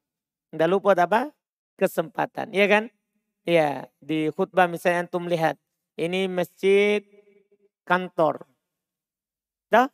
Ndak 0.49 0.69
luput 0.69 0.97
apa? 0.97 1.29
Kesempatan, 1.77 2.49
iya 2.55 2.65
kan? 2.65 2.83
Iya, 3.45 3.85
di 4.01 4.33
khutbah 4.33 4.65
misalnya 4.65 5.05
antum 5.05 5.29
lihat. 5.29 5.59
Ini 5.95 6.25
masjid 6.25 7.05
kantor. 7.85 8.43
Dah, 9.69 9.87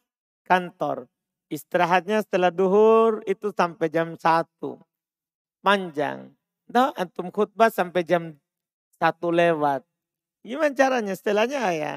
kantor. 0.47 1.11
Istirahatnya 1.51 2.23
setelah 2.23 2.49
duhur 2.49 3.19
itu 3.27 3.51
sampai 3.51 3.91
jam 3.91 4.15
satu. 4.15 4.79
Panjang. 5.59 6.31
Dah, 6.65 6.95
antum 6.95 7.27
khutbah 7.27 7.67
sampai 7.67 8.07
jam 8.07 8.39
satu 8.95 9.29
lewat. 9.29 9.83
Gimana 10.41 10.73
caranya 10.73 11.13
setelahnya 11.13 11.61
ya? 11.75 11.95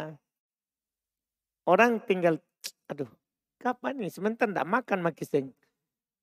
Orang 1.65 2.03
tinggal, 2.05 2.43
aduh, 2.91 3.09
kapan 3.57 4.05
ini? 4.05 4.11
Sebentar 4.13 4.45
tidak 4.45 4.69
makan 4.69 5.01
makiseng. 5.01 5.55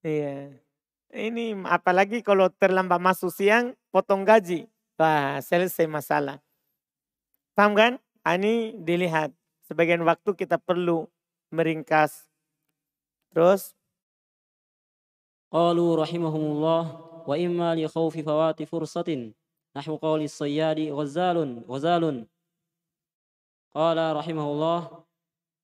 Iya. 0.05 0.53
Ini 1.11 1.57
apalagi 1.65 2.21
kalau 2.21 2.51
terlambat 2.53 3.01
masuk 3.01 3.33
siang, 3.33 3.73
potong 3.89 4.21
gaji. 4.21 4.69
Wah, 5.01 5.41
selesai 5.41 5.89
masalah. 5.89 6.37
Paham 7.57 7.73
kan? 7.73 7.93
Ah, 8.21 8.37
ini 8.37 8.77
dilihat 8.77 9.33
sebagian 9.71 10.03
waktu 10.03 10.35
kita 10.35 10.59
perlu 10.59 11.07
meringkas. 11.47 12.27
Terus? 13.31 13.71
Qalu 15.47 15.95
rahimahumullah 15.95 16.83
wa 17.23 17.35
imma 17.39 17.71
li 17.79 17.87
khawfi 17.87 18.19
fawati 18.19 18.67
fursatin 18.67 19.31
nahwu 19.71 19.95
qawli 19.95 20.27
sayyadi 20.27 20.91
ghazalun 20.91 21.63
ghazalun. 21.63 22.27
Qala 23.71 24.11
rahimahullah 24.11 25.07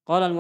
qala 0.08 0.32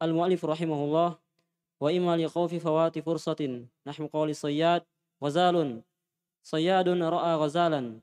al-mu'allif 0.00 0.40
rahimahullah 0.40 1.20
wa 1.20 1.88
imma 1.92 2.16
li 2.16 2.24
khawfi 2.24 2.56
fawati 2.56 3.04
fursatin 3.04 3.68
nahwu 3.84 4.08
qawli 4.08 4.32
sayyad 4.32 4.80
ghazalun. 5.20 5.84
Sayyadun 6.40 7.04
ra'a 7.04 7.36
ghazalan. 7.36 8.00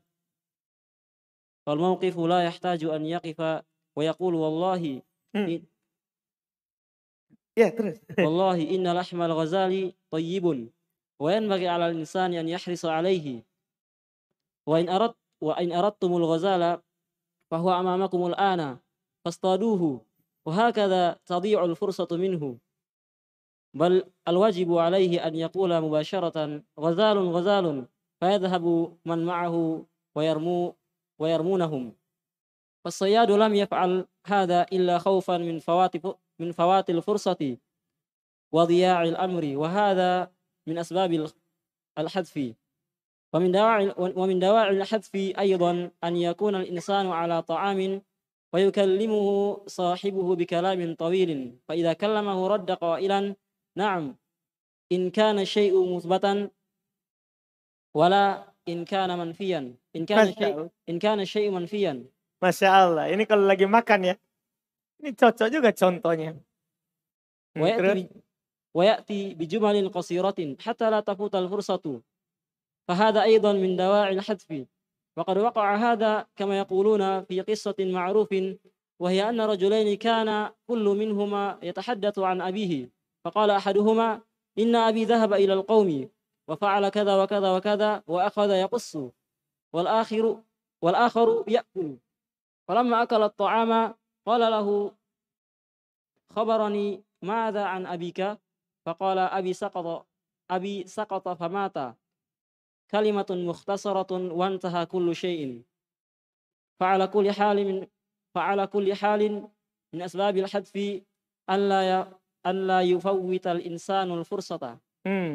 Mawqifu 1.66 2.30
la 2.30 2.46
yahtaju 2.46 2.94
an 2.94 3.02
yaqifa 3.02 3.66
ويقول 3.98 4.34
والله 4.34 5.02
يا 7.58 7.68
terus 7.70 7.98
والله 8.24 8.70
إن 8.74 8.92
لحم 8.92 9.22
الغزال 9.22 9.92
طيب 10.10 10.70
وينبغي 11.20 11.68
على 11.68 11.90
الإنسان 11.90 12.34
أن 12.34 12.48
يحرص 12.48 12.84
عليه. 12.84 13.42
وإن 14.66 14.88
أردت 14.88 15.16
وإن 15.42 15.72
أردتم 15.72 16.16
الغزال 16.16 16.82
فهو 17.50 17.80
أمامكم 17.80 18.26
الآن 18.26 18.78
فاصطادوه 19.24 20.06
وهكذا 20.46 21.12
تضيع 21.26 21.64
الفرصة 21.64 22.08
منه. 22.12 22.58
بل 23.74 24.10
الواجب 24.28 24.72
عليه 24.72 25.26
أن 25.26 25.34
يقول 25.34 25.80
مباشرة 25.80 26.62
غزال 26.80 27.18
غزال. 27.18 27.86
فيذهب 28.20 28.96
من 29.04 29.24
معه 29.24 29.86
ويرمو 30.14 30.74
ويرمونهم. 31.18 31.94
فالصياد 32.88 33.30
لم 33.30 33.54
يفعل 33.54 34.06
هذا 34.26 34.62
إلا 34.62 34.98
خوفا 34.98 35.38
من 35.38 35.58
فوات 35.58 35.92
من 36.38 36.52
فوات 36.52 36.90
الفرصة 36.90 37.56
وضياع 38.52 39.02
الأمر 39.02 39.56
وهذا 39.56 40.32
من 40.66 40.78
أسباب 40.78 41.28
الحذف. 41.98 42.54
ومن 43.34 43.52
دواعي 43.52 43.94
ومن 43.98 44.38
دواعي 44.38 44.70
الحذف 44.70 45.14
أيضا 45.14 45.90
أن 46.04 46.16
يكون 46.16 46.54
الإنسان 46.54 47.06
على 47.06 47.42
طعام 47.42 48.02
ويكلمه 48.52 49.56
صاحبه 49.66 50.36
بكلام 50.36 50.94
طويل 50.94 51.58
فإذا 51.68 51.92
كلمه 51.92 52.48
رد 52.48 52.70
قائلا 52.70 53.36
نعم 53.76 54.16
إن 54.92 55.10
كان 55.10 55.38
الشيء 55.38 55.96
مثبتا 55.96 56.50
ولا 57.94 58.54
إن 58.68 58.84
كان 58.84 59.18
منفيا. 59.18 59.76
إن 59.96 60.06
كان 60.06 60.28
الشيء 60.28 60.68
إن 60.88 60.98
كان 60.98 61.20
الشيء 61.20 61.50
منفيا. 61.50 62.17
Masya 62.43 62.69
Allah. 62.69 63.05
Ini 63.13 63.23
kalau 63.23 63.47
lagi 63.47 63.63
makan 63.63 64.13
ya. 64.13 64.15
Ini 64.99 65.15
cocok 65.15 65.47
juga 65.51 65.69
contohnya. 65.71 66.35
ويأتي 68.73 69.33
بجمل 69.33 69.89
قصيرة 69.89 70.57
حتى 70.59 70.89
لا 70.89 70.99
تفوت 70.99 71.35
الفرصة 71.35 72.01
فهذا 72.87 73.23
أيضا 73.23 73.53
من 73.53 73.75
دواعي 73.75 74.13
الحذف 74.13 74.65
وقد 75.17 75.37
وقع 75.37 75.75
هذا 75.75 76.27
كما 76.35 76.57
يقولون 76.57 77.23
في 77.23 77.41
قصة 77.41 77.75
معروف 77.79 78.35
وهي 78.99 79.29
أن 79.29 79.41
رجلين 79.41 79.97
كان 79.97 80.49
كل 80.67 80.85
منهما 80.85 81.59
يتحدث 81.63 82.19
عن 82.19 82.41
أبيه 82.41 82.89
فقال 83.25 83.49
أحدهما 83.49 84.21
إن 84.59 84.75
أبي 84.75 85.05
ذهب 85.05 85.33
إلى 85.33 85.53
القوم 85.53 86.09
وفعل 86.47 86.89
كذا 86.89 87.23
وكذا 87.23 87.55
وكذا 87.55 88.03
وأخذ 88.07 88.49
يقص 88.49 88.97
والآخر 89.73 90.41
والآخر 90.81 91.43
يأكل 91.47 91.97
فلما 92.68 93.02
أكل 93.02 93.22
الطعام 93.22 93.94
قال 94.26 94.40
له 94.40 94.94
خبرني 96.30 97.04
ماذا 97.22 97.64
عن 97.64 97.86
أبيك؟ 97.86 98.38
فقال 98.86 99.18
أبي 99.18 99.52
سقط 99.52 100.06
أبي 100.50 100.86
سقط 100.86 101.28
فمات. 101.28 101.96
كلمة 102.90 103.26
مختصرة 103.30 104.32
وانتهى 104.32 104.86
كل 104.86 105.16
شيء. 105.16 105.62
فعلى 106.80 107.06
كل 107.06 107.32
حال 107.32 107.64
من 107.64 107.86
فعلى 108.34 108.66
كل 108.66 108.94
حال 108.94 109.48
من 109.94 110.02
أسباب 110.02 110.36
الحذف 110.36 110.76
أن 111.50 111.68
لا 111.68 112.18
أن 112.46 112.66
لا 112.66 112.80
يفوت 112.82 113.46
الإنسان 113.46 114.12
الفرصة. 114.12 114.78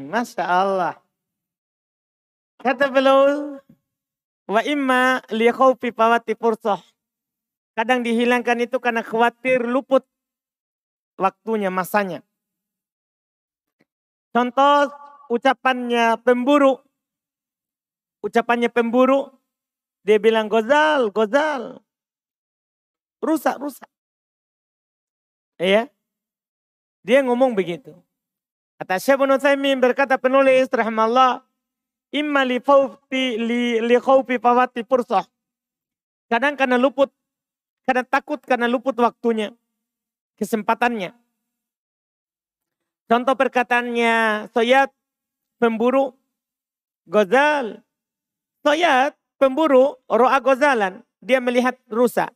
ما 0.10 0.24
شاء 0.24 0.63
الله. 0.63 1.02
كتب 2.60 2.98
له 2.98 3.62
وإما 4.50 5.22
لخوف 5.32 5.86
فوات 5.86 6.32
فرصة. 6.32 6.92
Kadang 7.73 8.05
dihilangkan 8.05 8.62
itu 8.62 8.77
karena 8.77 9.01
khawatir 9.01 9.65
luput 9.65 10.05
waktunya, 11.17 11.73
masanya. 11.73 12.21
Contoh 14.33 14.89
ucapannya 15.29 16.21
pemburu. 16.21 16.81
Ucapannya 18.23 18.69
pemburu, 18.71 19.29
dia 20.05 20.17
bilang 20.21 20.47
gozal, 20.47 21.12
gozal. 21.12 21.83
Rusak, 23.23 23.55
rusak. 23.59 23.89
Iya. 25.59 25.88
Dia 27.03 27.19
ngomong 27.23 27.55
begitu. 27.55 27.95
Kata 28.79 28.99
Syekh 28.99 29.19
Ibnu 29.19 29.39
Utsaimin 29.39 29.79
berkata 29.79 30.19
penulis 30.19 30.67
rahimallah, 30.67 31.43
imma 32.12 32.43
li 32.43 32.59
fawti 32.59 33.39
li 33.39 33.79
li 33.79 33.95
khawfi 33.95 34.39
fawati 34.39 34.83
fursah. 34.83 35.23
Kadang 36.27 36.59
karena 36.59 36.75
luput, 36.75 37.12
kadang 37.84 38.08
takut 38.08 38.39
karena 38.43 38.67
luput 38.67 38.96
waktunya, 39.00 39.52
kesempatannya. 40.39 41.15
Contoh 43.08 43.36
perkataannya 43.36 44.48
Soyat 44.56 44.89
pemburu 45.60 46.15
Gozal. 47.04 47.84
Soyat 48.63 49.13
pemburu 49.36 50.00
ro'a 50.08 50.39
gozalan. 50.39 51.04
Dia 51.19 51.43
melihat 51.43 51.76
rusa. 51.91 52.32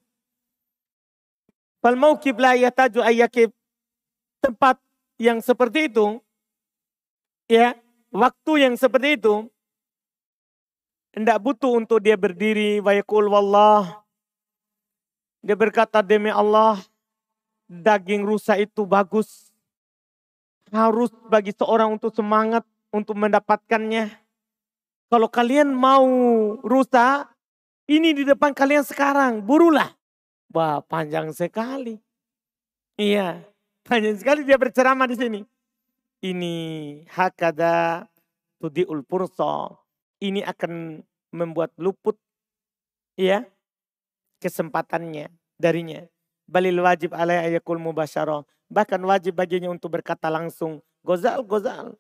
Fal 1.80 1.96
mawkib 1.96 2.36
la 2.40 2.56
yataju 2.60 3.00
ayyakib 3.00 3.52
tempat 4.44 4.80
yang 5.18 5.42
seperti 5.42 5.90
itu, 5.90 6.22
ya, 7.50 7.74
waktu 8.14 8.70
yang 8.70 8.76
seperti 8.78 9.18
itu, 9.18 9.50
tidak 11.12 11.38
butuh 11.42 11.74
untuk 11.74 12.00
dia 12.00 12.14
berdiri, 12.14 12.78
wayakul 12.80 13.28
wallah. 13.28 14.07
Dia 15.48 15.56
berkata 15.56 16.04
demi 16.04 16.28
Allah, 16.28 16.76
daging 17.72 18.28
rusa 18.28 18.60
itu 18.60 18.84
bagus. 18.84 19.48
Harus 20.68 21.08
bagi 21.32 21.56
seorang 21.56 21.96
untuk 21.96 22.12
semangat 22.12 22.68
untuk 22.92 23.16
mendapatkannya. 23.16 24.12
Kalau 25.08 25.32
kalian 25.32 25.72
mau 25.72 26.04
rusa, 26.68 27.32
ini 27.88 28.12
di 28.12 28.28
depan 28.28 28.52
kalian 28.52 28.84
sekarang, 28.84 29.40
burulah. 29.40 29.96
Wah 30.52 30.84
panjang 30.84 31.32
sekali. 31.32 31.96
Iya, 33.00 33.40
banyak 33.88 34.20
sekali 34.20 34.44
dia 34.44 34.60
berceramah 34.60 35.08
di 35.08 35.16
sini. 35.16 35.40
Ini 36.28 36.56
hakada 37.08 38.04
tudiul 38.60 39.00
purso. 39.08 39.80
Ini 40.20 40.44
akan 40.44 41.00
membuat 41.32 41.72
luput 41.80 42.20
ya 43.16 43.48
kesempatannya 44.42 45.30
darinya. 45.58 46.06
Balil 46.48 46.80
wajib 46.80 47.12
alai 47.12 47.52
ayakul 47.52 47.82
mubasyarah. 47.82 48.48
Bahkan 48.72 49.02
wajib 49.04 49.36
baginya 49.36 49.68
untuk 49.72 50.00
berkata 50.00 50.32
langsung. 50.32 50.80
Gozal, 51.04 51.44
gozal. 51.44 52.00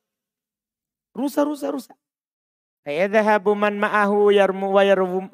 Rusa, 1.11 1.43
rusa, 1.43 1.67
rusa. 1.71 1.93
Fayadhahabu 2.87 3.51
man 3.51 3.75
ma'ahu 3.75 4.31
yarmu 4.31 4.71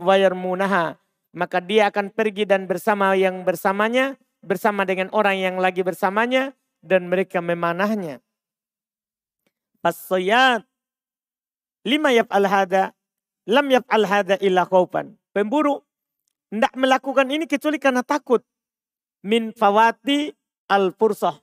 wayarmunaha. 0.01 0.97
Maka 1.33 1.57
dia 1.61 1.89
akan 1.89 2.13
pergi 2.13 2.45
dan 2.45 2.65
bersama 2.65 3.13
yang 3.13 3.45
bersamanya 3.45 4.17
bersama 4.43 4.83
dengan 4.83 5.07
orang 5.15 5.39
yang 5.39 5.55
lagi 5.57 5.81
bersamanya 5.81 6.53
dan 6.83 7.07
mereka 7.07 7.39
memanahnya. 7.39 8.19
Pasoyat 9.79 10.67
lima 11.87 12.11
yap 12.11 12.29
al 12.31 12.45
hada 12.47 12.83
lam 13.47 13.67
yap 13.71 13.87
al 13.87 14.03
hada 14.05 14.35
illa 14.43 14.67
khawfan. 14.67 15.15
Pemburu 15.33 15.81
tidak 16.53 16.73
melakukan 16.77 17.25
ini 17.33 17.49
kecuali 17.49 17.81
karena 17.81 18.05
takut 18.05 18.45
min 19.25 19.49
fawati 19.57 20.29
al 20.69 20.93
fursah. 20.93 21.41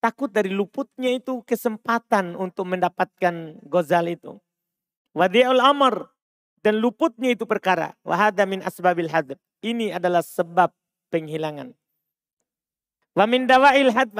Takut 0.00 0.28
dari 0.28 0.52
luputnya 0.52 1.12
itu 1.12 1.40
kesempatan 1.44 2.36
untuk 2.36 2.68
mendapatkan 2.68 3.56
gozal 3.64 4.08
itu. 4.08 4.36
Wadi'ul 5.16 5.60
amr 5.60 6.08
dan 6.60 6.76
luputnya 6.80 7.32
itu 7.32 7.48
perkara. 7.48 7.96
Wahada 8.04 8.44
min 8.44 8.60
asbabil 8.60 9.08
hadab. 9.08 9.40
Ini 9.60 9.96
adalah 9.96 10.24
sebab 10.24 10.72
penghilangan. 11.08 11.72
Wa 13.16 13.24
min 13.24 13.44
dawail 13.44 13.92
hadf 13.92 14.16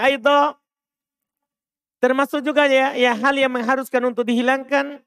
termasuk 2.00 2.40
juga 2.40 2.64
ya, 2.64 2.96
ya 2.96 3.12
hal 3.12 3.36
yang 3.36 3.52
mengharuskan 3.52 4.00
untuk 4.08 4.24
dihilangkan 4.24 5.04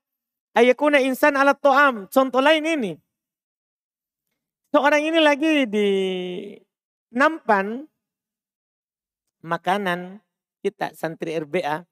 ayakuna 0.54 1.02
insan 1.02 1.34
alat 1.34 1.58
to'am. 1.58 2.06
Contoh 2.10 2.42
lain 2.42 2.66
ini. 2.66 2.94
Seorang 4.74 5.06
ini 5.06 5.22
lagi 5.22 5.70
di 5.70 5.90
nampan 7.14 7.86
makanan 9.46 10.18
kita 10.66 10.98
santri 10.98 11.38
RBA 11.38 11.86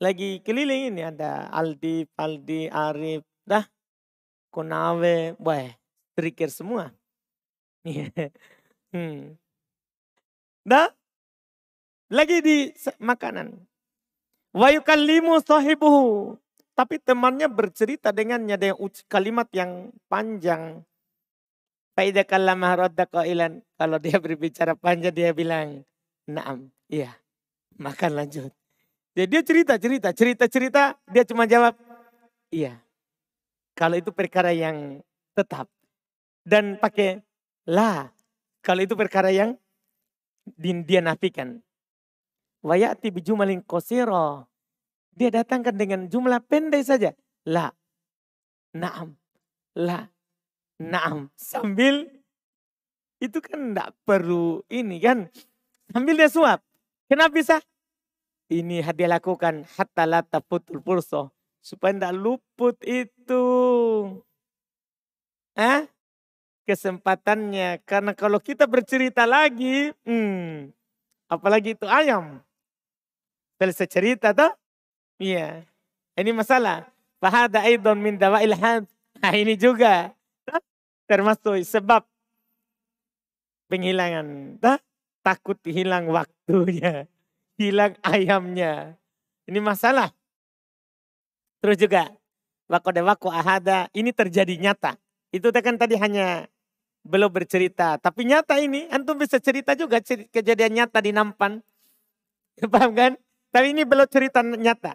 lagi 0.00 0.40
keliling 0.40 0.96
ini 0.96 1.04
ada 1.04 1.52
Aldi, 1.52 2.08
Faldi, 2.16 2.72
Arif, 2.72 3.20
dah 3.44 3.68
Konawe, 4.48 5.36
wah, 5.36 5.68
trikir 6.16 6.48
semua. 6.48 6.96
hmm. 8.96 9.36
Dah. 10.64 10.88
Lagi 12.08 12.40
di 12.40 12.72
makanan. 12.98 13.54
Wa 14.56 14.72
yukallimu 14.72 15.38
sahibuhu. 15.44 16.40
Tapi 16.72 16.96
temannya 16.98 17.52
bercerita 17.52 18.10
dengannya 18.10 18.56
dengan 18.56 18.80
kalimat 19.12 19.52
yang 19.52 19.92
panjang. 20.08 20.88
Faidah 22.00 22.24
kallama 22.24 22.72
radda 22.80 23.04
qailan. 23.04 23.60
Kalau 23.76 24.00
dia 24.00 24.16
berbicara 24.16 24.72
panjang 24.72 25.12
dia 25.12 25.36
bilang, 25.36 25.84
"Naam." 26.24 26.72
Iya. 26.88 27.12
Makan 27.76 28.16
lanjut. 28.16 28.56
Jadi 29.12 29.28
dia 29.28 29.42
cerita, 29.44 29.76
cerita, 29.76 30.08
cerita, 30.16 30.44
cerita, 30.48 30.82
dia 31.12 31.28
cuma 31.28 31.44
jawab, 31.44 31.76
"Iya." 32.48 32.80
Kalau 33.76 34.00
itu 34.00 34.16
perkara 34.16 34.48
yang 34.48 35.04
tetap 35.36 35.68
dan 36.48 36.80
pakai 36.80 37.20
lah. 37.68 38.08
Kalau 38.64 38.80
itu 38.80 38.96
perkara 38.96 39.28
yang 39.28 39.60
dia 40.56 41.04
nafikan. 41.04 41.60
Wayati 42.64 43.12
bijumalin 43.12 43.60
kosiro. 43.60 44.48
Dia 45.12 45.28
datangkan 45.28 45.76
dengan 45.76 46.08
jumlah 46.08 46.40
pendek 46.48 46.80
saja. 46.80 47.12
La. 47.44 47.68
Naam. 48.72 49.20
La. 49.76 50.08
Naam. 50.80 51.28
Sambil 51.36 52.08
itu 53.20 53.38
kan 53.44 53.76
tidak 53.76 53.92
perlu 54.08 54.64
ini 54.72 54.96
kan. 54.98 55.28
Sambil 55.92 56.16
dia 56.16 56.32
suap. 56.32 56.64
Kenapa 57.04 57.36
bisa? 57.36 57.56
Ini 58.48 58.82
hadiah 58.82 59.20
lakukan 59.20 59.68
hatta 59.76 60.08
lata 60.08 60.40
putul 60.40 60.80
purso. 60.80 61.28
Supaya 61.60 61.92
tidak 61.92 62.16
luput 62.16 62.80
itu. 62.88 63.44
Hah? 65.54 65.84
kesempatannya. 66.70 67.82
Karena 67.82 68.14
kalau 68.14 68.38
kita 68.38 68.70
bercerita 68.70 69.26
lagi, 69.26 69.90
hmm, 70.06 70.70
apalagi 71.26 71.74
itu 71.74 71.86
ayam. 71.90 72.38
Selesai 73.58 73.90
cerita 73.90 74.30
tuh, 74.30 74.54
iya. 75.18 75.66
Ini 76.14 76.30
masalah. 76.30 76.86
Fahada 77.18 77.66
aidon 77.66 77.98
min 77.98 78.16
dawail 78.16 78.54
had. 78.54 78.86
Nah 79.20 79.34
ini 79.34 79.58
juga. 79.58 80.14
Termasuk 81.10 81.58
sebab 81.66 82.06
penghilangan. 83.66 84.62
Tuh, 84.62 84.78
takut 85.26 85.58
hilang 85.66 86.06
waktunya. 86.06 87.10
Hilang 87.60 87.92
ayamnya. 88.00 88.96
Ini 89.44 89.60
masalah. 89.60 90.14
Terus 91.60 91.76
juga. 91.76 92.08
Wakoda 92.70 93.02
wako 93.02 93.28
ahada. 93.28 93.90
Ini 93.90 94.14
terjadi 94.14 94.54
nyata. 94.56 94.96
Itu 95.34 95.52
kan 95.52 95.76
tadi 95.76 95.98
hanya 95.98 96.46
belum 97.04 97.28
bercerita. 97.28 98.00
Tapi 98.00 98.30
nyata 98.30 98.56
ini, 98.62 98.86
antum 98.88 99.18
bisa 99.18 99.36
cerita 99.42 99.74
juga 99.74 100.00
kejadian 100.06 100.72
nyata 100.78 101.04
di 101.04 101.12
Nampan. 101.12 101.60
Paham 102.72 102.96
kan? 102.96 103.12
Tapi 103.50 103.76
ini 103.76 103.82
belum 103.82 104.06
cerita 104.06 104.40
nyata. 104.40 104.94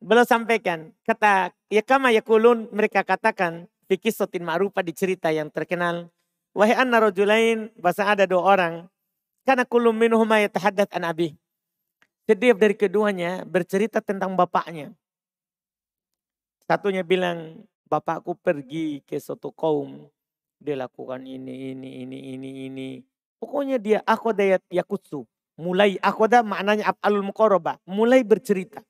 Belum 0.00 0.24
sampaikan. 0.26 0.90
Kata, 1.06 1.54
ya 1.70 1.82
kama 1.84 2.10
ya 2.10 2.26
kulun, 2.26 2.72
mereka 2.74 3.06
katakan, 3.06 3.70
fikis 3.94 4.18
sotin 4.18 4.42
ma'rufa 4.42 4.82
di 4.82 4.90
cerita 4.90 5.30
yang 5.30 5.46
terkenal. 5.54 6.10
Wahai 6.50 6.74
anna 6.74 6.98
rojulain, 6.98 7.70
bahasa 7.78 8.02
ada 8.02 8.26
dua 8.26 8.42
orang. 8.42 8.74
Karena 9.46 9.62
kulum 9.62 9.94
minuhuma 9.94 10.42
yatahadat 10.42 10.90
an 10.90 11.06
abi. 11.06 11.38
Setiap 12.26 12.58
dari 12.58 12.74
keduanya 12.74 13.46
bercerita 13.46 14.02
tentang 14.02 14.34
bapaknya. 14.34 14.90
Satunya 16.64 17.04
bilang, 17.04 17.62
bapakku 17.86 18.34
pergi 18.40 19.04
ke 19.04 19.20
suatu 19.20 19.52
kaum. 19.52 20.08
Dia 20.56 20.80
lakukan 20.80 21.20
ini, 21.28 21.76
ini, 21.76 22.00
ini, 22.02 22.18
ini, 22.34 22.50
ini. 22.66 22.88
Pokoknya 23.36 23.76
dia 23.76 23.98
akhoda 24.08 24.56
yakutsu. 24.72 25.28
Mulai 25.60 26.00
akhoda 26.00 26.40
maknanya 26.40 26.96
af'alul 26.96 27.28
muqarabah. 27.28 27.76
Mulai 27.84 28.24
bercerita. 28.24 28.80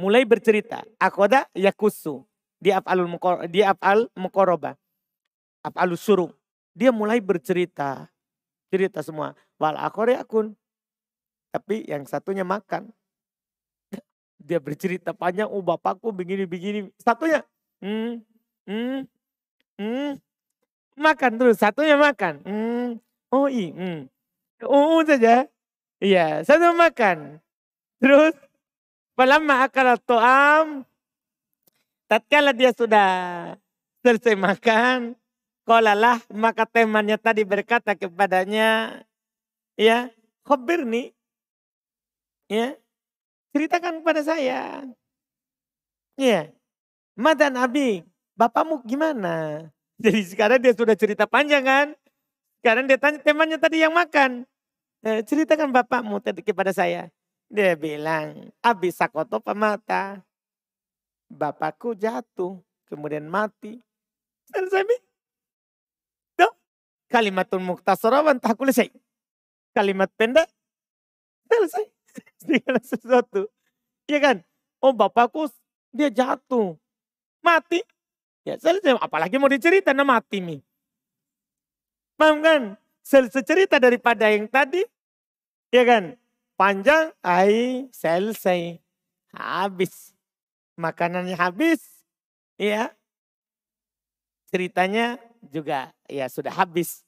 Mulai 0.00 0.24
bercerita. 0.24 0.80
Akhoda 0.96 1.44
yakutsu. 1.52 2.24
Dia 2.58 2.82
af'alul. 2.82 3.06
Dia 3.50 3.74
af'al 3.74 4.10
muqarabah. 4.18 4.74
Af'alus 5.62 6.02
suruh. 6.02 6.30
Dia 6.74 6.94
mulai 6.94 7.22
bercerita. 7.22 8.10
Cerita 8.68 9.02
semua. 9.02 9.34
Wal 9.58 9.78
akhore 9.78 10.18
akun. 10.18 10.54
Tapi 11.50 11.88
yang 11.88 12.04
satunya 12.04 12.44
makan. 12.44 12.92
Dia 14.48 14.60
bercerita 14.60 15.16
panjang, 15.16 15.48
oh 15.48 15.64
bapakku 15.64 16.12
begini-begini. 16.12 16.92
Satunya, 17.00 17.40
hmm, 17.80 18.20
hmm, 18.68 19.00
hmm, 19.80 20.12
makan 21.00 21.32
terus. 21.40 21.56
Satunya 21.56 21.96
makan. 21.96 22.44
Hmm, 22.44 23.00
oh 23.32 23.48
iya, 23.48 23.72
hmm. 23.72 24.00
Oh, 24.68 25.00
saja. 25.06 25.46
Iya, 25.98 26.42
satu 26.42 26.74
makan. 26.74 27.38
Terus, 27.98 28.34
Falamma 29.18 29.66
akal 29.66 29.98
to'am. 30.06 30.86
Tatkala 32.08 32.56
dia 32.56 32.72
sudah 32.72 33.08
selesai 34.00 34.32
makan. 34.32 35.12
Kolalah, 35.68 36.24
maka 36.32 36.64
temannya 36.64 37.20
tadi 37.20 37.44
berkata 37.44 37.92
kepadanya. 37.92 39.04
Ya, 39.76 40.08
khobir 40.48 40.88
nih. 40.88 41.12
Ya, 42.48 42.72
ceritakan 43.52 44.00
kepada 44.00 44.24
saya. 44.24 44.88
Ya, 46.16 46.48
Madan 47.12 47.60
Abi, 47.60 48.08
bapakmu 48.32 48.80
gimana? 48.88 49.68
Jadi 50.02 50.24
sekarang 50.24 50.64
dia 50.64 50.72
sudah 50.72 50.96
cerita 50.96 51.28
panjang 51.28 51.60
kan? 51.60 51.86
Sekarang 52.64 52.88
dia 52.88 52.96
tanya 52.96 53.20
temannya 53.20 53.60
tadi 53.60 53.84
yang 53.84 53.92
makan. 53.92 54.48
Eh, 55.04 55.20
ceritakan 55.28 55.68
bapakmu 55.70 56.24
tadi 56.24 56.40
kepada 56.40 56.72
saya. 56.72 57.12
Dia 57.52 57.76
bilang, 57.76 58.48
Abi 58.64 58.88
Sakoto 58.88 59.44
pemata. 59.44 60.27
Bapakku 61.28 61.92
jatuh, 61.92 62.56
kemudian 62.88 63.28
mati. 63.28 63.76
Selesai. 64.48 64.84
Tuh, 66.40 66.52
kalimatul 67.12 67.60
muktasarawan 67.60 68.40
takulesai. 68.40 68.88
Kalimat 69.76 70.08
pendek, 70.16 70.48
selesai. 71.48 71.84
Segala 72.42 72.80
sesuatu. 72.80 73.46
Iya 74.08 74.18
kan? 74.18 74.36
Oh 74.80 74.96
bapakku 74.96 75.52
dia 75.92 76.08
jatuh. 76.08 76.76
Mati. 77.44 77.84
Ya 78.42 78.56
selesai. 78.56 78.96
Apalagi 78.98 79.36
mau 79.36 79.52
dicerita, 79.52 79.92
nah 79.92 80.08
mati 80.08 80.40
nih. 80.40 80.60
Paham 82.16 82.40
kan? 82.40 82.62
Selesai 83.04 83.44
cerita 83.44 83.76
daripada 83.76 84.28
yang 84.32 84.48
tadi. 84.48 84.82
Ya 85.68 85.84
kan? 85.84 86.16
Panjang, 86.58 87.14
ai 87.22 87.86
selesai. 87.94 88.80
Habis. 89.30 90.17
Makanannya 90.78 91.34
habis. 91.34 91.82
Ya. 92.54 92.94
Ceritanya 94.54 95.18
juga 95.50 95.90
ya 96.06 96.30
sudah 96.30 96.54
habis. 96.54 97.02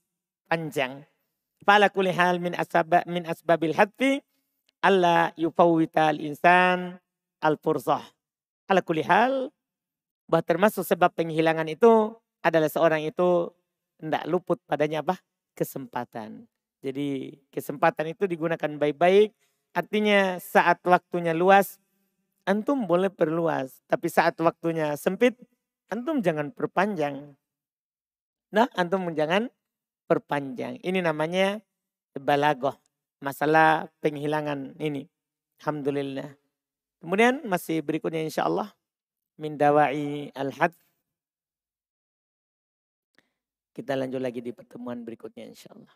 Panjang. 0.51 1.07
Fala 1.63 1.87
kulli 1.87 2.11
hal 2.11 2.43
min 2.43 2.59
asbab 2.59 3.07
min 3.07 3.23
asbabil 3.23 3.79
hadfi 3.79 4.19
alla 4.83 5.31
yufawwital 5.39 6.19
insan 6.19 6.99
al 7.39 7.55
fursah. 7.63 8.03
Ala 8.67 8.83
kulli 8.83 9.07
hal 9.07 9.55
bahwa 10.27 10.43
termasuk 10.43 10.83
sebab 10.83 11.15
penghilangan 11.15 11.71
itu 11.71 12.15
adalah 12.43 12.71
seorang 12.71 13.07
itu 13.07 13.51
tidak 14.01 14.25
luput 14.27 14.59
padanya 14.67 15.05
apa? 15.05 15.21
Kesempatan. 15.55 16.49
Jadi 16.81 17.37
kesempatan 17.53 18.17
itu 18.17 18.25
digunakan 18.25 18.71
baik-baik. 18.81 19.37
Artinya 19.77 20.41
saat 20.41 20.81
waktunya 20.83 21.37
luas, 21.37 21.77
antum 22.45 22.85
boleh 22.89 23.13
perluas. 23.13 23.83
Tapi 23.89 24.07
saat 24.09 24.37
waktunya 24.41 24.95
sempit, 24.97 25.37
antum 25.91 26.23
jangan 26.25 26.53
perpanjang. 26.55 27.35
Nah, 28.51 28.67
antum 28.75 29.11
jangan 29.15 29.47
perpanjang. 30.11 30.83
Ini 30.83 31.01
namanya 31.05 31.63
balagoh. 32.19 32.75
Masalah 33.21 33.87
penghilangan 34.01 34.81
ini. 34.81 35.07
Alhamdulillah. 35.61 36.35
Kemudian 37.01 37.45
masih 37.45 37.85
berikutnya 37.85 38.25
insya 38.25 38.49
Allah. 38.49 38.73
Min 39.41 39.57
dawai 39.57 40.33
al-had. 40.37 40.73
Kita 43.71 43.95
lanjut 43.95 44.21
lagi 44.21 44.43
di 44.43 44.51
pertemuan 44.51 45.07
berikutnya 45.07 45.47
insya 45.47 45.73
Allah. 45.73 45.95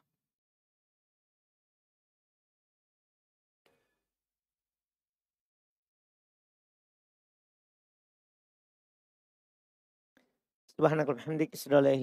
সুবহানাক 10.79 11.07
ওয়া 11.09 11.17
বিহামদিক 11.19 11.51